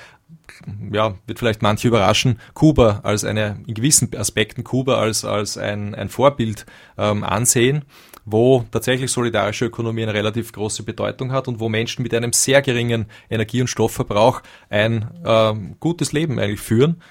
[0.92, 5.96] ja, wird vielleicht manche überraschen, Kuba als eine, in gewissen Aspekten Kuba als, als ein,
[5.96, 6.66] ein Vorbild
[6.98, 7.86] ähm, ansehen,
[8.26, 12.62] wo tatsächlich solidarische Ökonomie eine relativ große Bedeutung hat und wo Menschen mit einem sehr
[12.62, 17.02] geringen Energie- und Stoffverbrauch ein ähm, gutes Leben eigentlich führen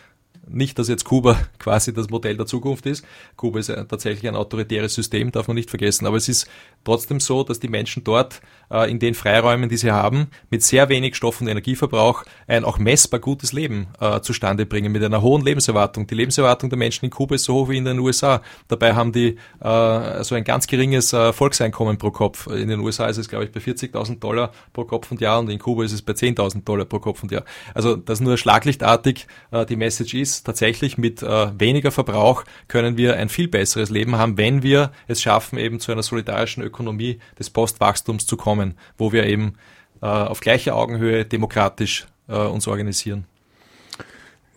[0.49, 3.05] nicht, dass jetzt Kuba quasi das Modell der Zukunft ist.
[3.37, 6.07] Kuba ist tatsächlich ein autoritäres System, darf man nicht vergessen.
[6.07, 6.49] Aber es ist
[6.85, 8.41] trotzdem so, dass die Menschen dort
[8.73, 12.79] äh, in den Freiräumen, die sie haben, mit sehr wenig Stoff- und Energieverbrauch ein auch
[12.79, 16.07] messbar gutes Leben äh, zustande bringen, mit einer hohen Lebenserwartung.
[16.07, 18.43] Die Lebenserwartung der Menschen in Kuba ist so hoch wie in den USA.
[18.69, 22.47] Dabei haben die äh, so ein ganz geringes äh, Volkseinkommen pro Kopf.
[22.47, 25.51] In den USA ist es, glaube ich, bei 40.000 Dollar pro Kopf und Jahr und
[25.51, 27.45] in Kuba ist es bei 10.000 Dollar pro Kopf und Jahr.
[27.75, 33.17] Also das nur schlaglichtartig äh, die Message ist, tatsächlich mit äh, weniger Verbrauch können wir
[33.17, 37.51] ein viel besseres Leben haben, wenn wir es schaffen, eben zu einer solidarischen Ökonomie des
[37.51, 38.62] Postwachstums zu kommen,
[38.99, 39.55] wo wir eben
[40.01, 43.27] äh, auf gleicher Augenhöhe demokratisch äh, uns organisieren.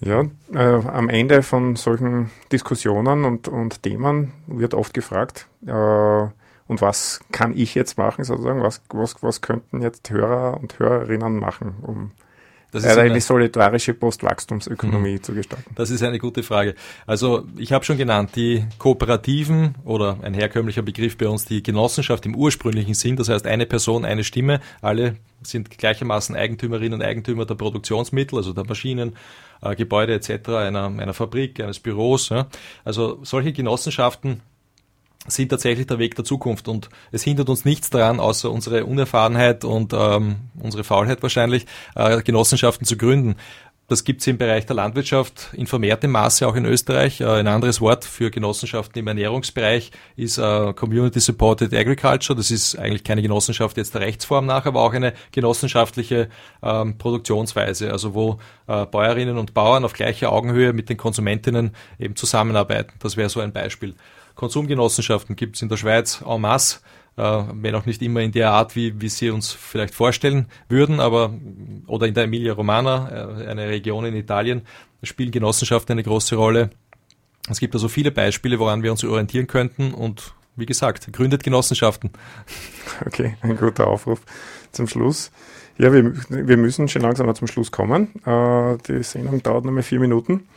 [0.02, 6.28] Ja, äh, am Ende von solchen Diskussionen und, und Themen wird oft gefragt, äh,
[6.68, 11.40] und was kann ich jetzt machen, sozusagen, was, was, was könnten jetzt Hörer und Hörerinnen
[11.40, 12.12] machen, um
[12.76, 15.24] das ist eine, eine solidarische Postwachstumsökonomie mhm.
[15.24, 15.72] zu gestalten?
[15.76, 16.76] Das ist eine gute Frage.
[17.08, 22.26] Also ich habe schon genannt, die Kooperativen oder ein herkömmlicher Begriff bei uns, die Genossenschaft
[22.26, 27.46] im ursprünglichen Sinn, das heißt eine Person, eine Stimme, alle sind gleichermaßen Eigentümerinnen und Eigentümer
[27.46, 29.16] der Produktionsmittel, also der Maschinen,
[29.62, 32.28] äh, Gebäude etc., einer, einer Fabrik, eines Büros.
[32.30, 32.48] Ja.
[32.84, 34.42] Also solche Genossenschaften
[35.28, 39.66] sind tatsächlich der Weg der Zukunft und es hindert uns nichts daran, außer unsere Unerfahrenheit
[39.66, 41.66] und ähm, unsere Faulheit wahrscheinlich,
[41.96, 43.36] äh, Genossenschaften zu gründen.
[43.88, 47.22] Das gibt es im Bereich der Landwirtschaft in vermehrtem Maße auch in Österreich.
[47.22, 52.36] Äh, ein anderes Wort für Genossenschaften im Ernährungsbereich ist äh, Community Supported Agriculture.
[52.36, 56.30] Das ist eigentlich keine Genossenschaft jetzt der Rechtsform nach, aber auch eine genossenschaftliche
[56.64, 62.16] ähm, Produktionsweise, also wo äh, Bäuerinnen und Bauern auf gleicher Augenhöhe mit den Konsumentinnen eben
[62.16, 62.94] zusammenarbeiten.
[63.00, 63.94] Das wäre so ein Beispiel.
[64.36, 66.80] Konsumgenossenschaften gibt es in der Schweiz en masse
[67.18, 71.00] äh, wenn auch nicht immer in der Art, wie, wie Sie uns vielleicht vorstellen würden,
[71.00, 71.34] aber
[71.88, 74.64] oder in der Emilia Romana, äh, eine Region in Italien,
[75.04, 76.72] spielen Genossenschaften eine große Rolle.
[77.50, 82.12] Es gibt also viele Beispiele, woran wir uns orientieren könnten und wie gesagt, gründet Genossenschaften.
[83.06, 84.22] Okay, ein guter Aufruf
[84.72, 85.32] zum Schluss.
[85.78, 88.08] Ja, wir, wir müssen schon langsam zum Schluss kommen.
[88.26, 90.48] Äh, die Sendung dauert noch mal vier Minuten.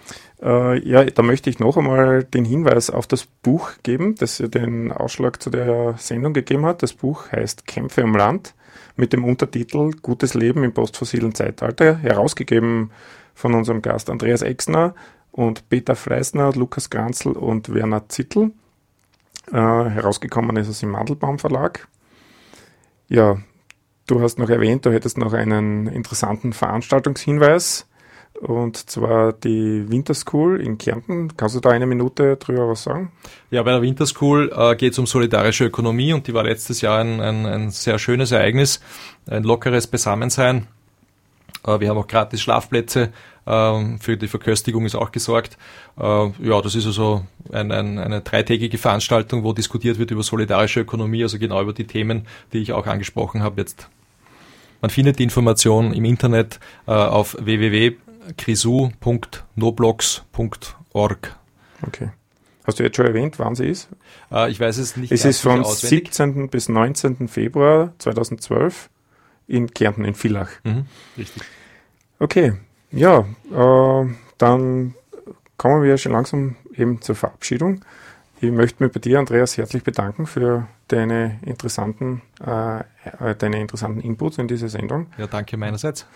[0.41, 4.93] Äh, ja, da möchte ich noch einmal den Hinweis auf das Buch geben, das den
[4.93, 6.85] Ausschlag zu der Sendung gegeben hat.
[6.85, 8.55] Das Buch heißt Kämpfe um Land
[8.95, 12.93] mit dem Untertitel Gutes Leben im postfossilen Zeitalter, herausgegeben
[13.35, 14.95] von unserem Gast Andreas Exner
[15.33, 18.53] und Peter Fleisner, Lukas Granzl und Werner Zittel.
[19.51, 21.89] Äh, herausgekommen ist es im Mandelbaum Verlag.
[23.09, 23.39] Ja,
[24.09, 27.87] du hast noch erwähnt, du hättest noch einen interessanten Veranstaltungshinweis.
[28.41, 31.37] Und zwar die Winterschool in Kärnten.
[31.37, 33.11] Kannst du da eine Minute drüber was sagen?
[33.51, 37.01] Ja, bei der Winterschool äh, geht es um solidarische Ökonomie und die war letztes Jahr
[37.01, 38.81] ein, ein, ein sehr schönes Ereignis,
[39.27, 40.69] ein lockeres Beisammensein.
[41.67, 43.11] Äh, wir haben auch gratis Schlafplätze,
[43.45, 45.59] äh, für die Verköstigung ist auch gesorgt.
[45.99, 50.81] Äh, ja, das ist also ein, ein, eine dreitägige Veranstaltung, wo diskutiert wird über solidarische
[50.81, 53.89] Ökonomie, also genau über die Themen, die ich auch angesprochen habe jetzt.
[54.81, 57.97] Man findet die Information im Internet äh, auf www
[58.37, 61.37] krisu.noblogs.org.
[61.87, 62.11] Okay.
[62.65, 63.89] Hast du jetzt schon erwähnt, wann sie ist?
[64.31, 65.11] Äh, ich weiß es nicht.
[65.11, 66.51] Es ist von 17.
[66.51, 67.29] bis 19.
[67.29, 68.91] Februar 2012
[69.47, 70.51] in Kärnten, in Villach.
[70.65, 70.85] Mhm,
[71.17, 71.43] richtig.
[72.19, 72.53] Okay,
[72.91, 74.07] ja, äh,
[74.37, 74.95] dann
[75.57, 77.83] kommen wir schon langsam eben zur Verabschiedung.
[78.41, 82.85] Ich möchte mich bei dir, Andreas, herzlich bedanken für deine interessanten, äh,
[83.35, 85.09] deine interessanten Inputs in diese Sendung.
[85.19, 86.07] Ja, danke meinerseits.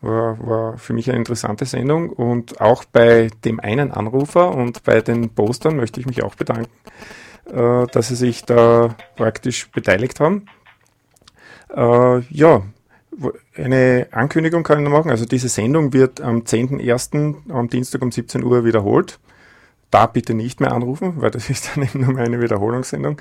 [0.00, 5.00] War, war für mich eine interessante Sendung und auch bei dem einen Anrufer und bei
[5.00, 6.70] den Postern möchte ich mich auch bedanken,
[7.46, 10.46] äh, dass sie sich da praktisch beteiligt haben.
[11.74, 12.62] Äh, ja,
[13.56, 15.10] eine Ankündigung kann ich noch machen.
[15.10, 17.50] Also diese Sendung wird am 10.01.
[17.50, 19.18] am Dienstag um 17 Uhr wiederholt.
[19.92, 23.20] Da bitte nicht mehr anrufen, weil das ist dann eben nur eine Wiederholungssendung.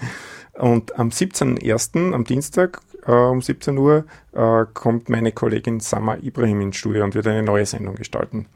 [0.53, 2.13] Und am 17.01.
[2.13, 7.13] am Dienstag äh, um 17 Uhr äh, kommt meine Kollegin Sama Ibrahim ins Studio und
[7.13, 8.47] wird eine neue Sendung gestalten.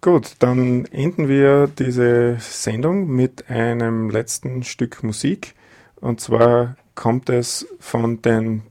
[0.00, 5.54] Gut, dann enden wir diese Sendung mit einem letzten Stück Musik.
[6.00, 8.62] Und zwar kommt es von den,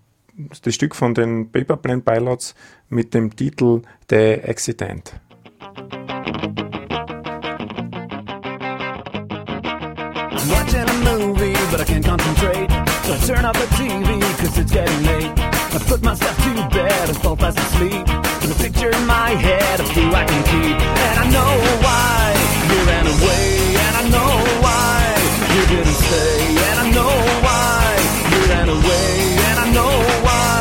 [0.64, 2.56] das Stück von den Paperplane Pilots
[2.90, 5.14] mit dem Titel The Accident.
[10.50, 12.70] Watching a movie, but I can't concentrate.
[13.06, 15.32] So I turn off the TV, cause it's getting late.
[15.76, 18.06] I put myself to bed and fall fast asleep.
[18.42, 20.78] With a picture in my head of who I can keep.
[20.78, 21.54] And I know
[21.86, 22.36] why
[22.70, 23.48] you ran away.
[23.86, 24.34] And I know
[24.66, 24.98] why
[25.56, 26.40] you didn't stay.
[26.70, 27.16] And I know
[27.46, 27.82] why
[28.32, 29.10] you ran away.
[29.50, 29.94] And I know
[30.26, 30.58] why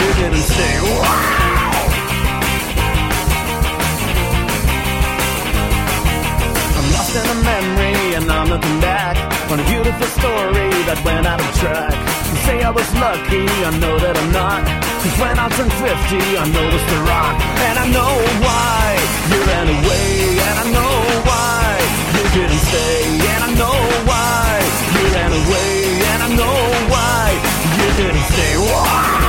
[0.00, 0.74] you didn't stay.
[1.00, 1.36] Why?
[7.10, 7.89] In a memory
[8.40, 9.20] I'm looking back
[9.52, 11.92] on a beautiful story that went out of track.
[11.92, 14.64] You say I was lucky, I know that I'm not.
[15.04, 17.36] Cause when I turned 50, I noticed the rock.
[17.68, 18.96] And I know why
[19.28, 20.96] you ran away, and I know
[21.28, 21.68] why
[22.16, 23.76] you didn't stay, and I know
[24.08, 24.48] why
[24.88, 27.20] you ran away, and I know why
[27.76, 28.52] you didn't stay.
[28.56, 29.20] Why?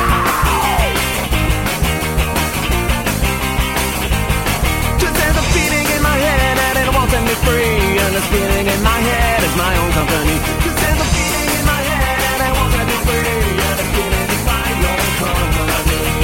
[7.46, 7.81] free
[8.12, 10.38] this feeling in my head is my own company.
[10.64, 13.40] Cause there's a feeling in my head and I want to be free.
[13.68, 16.21] And the feeling is my own company.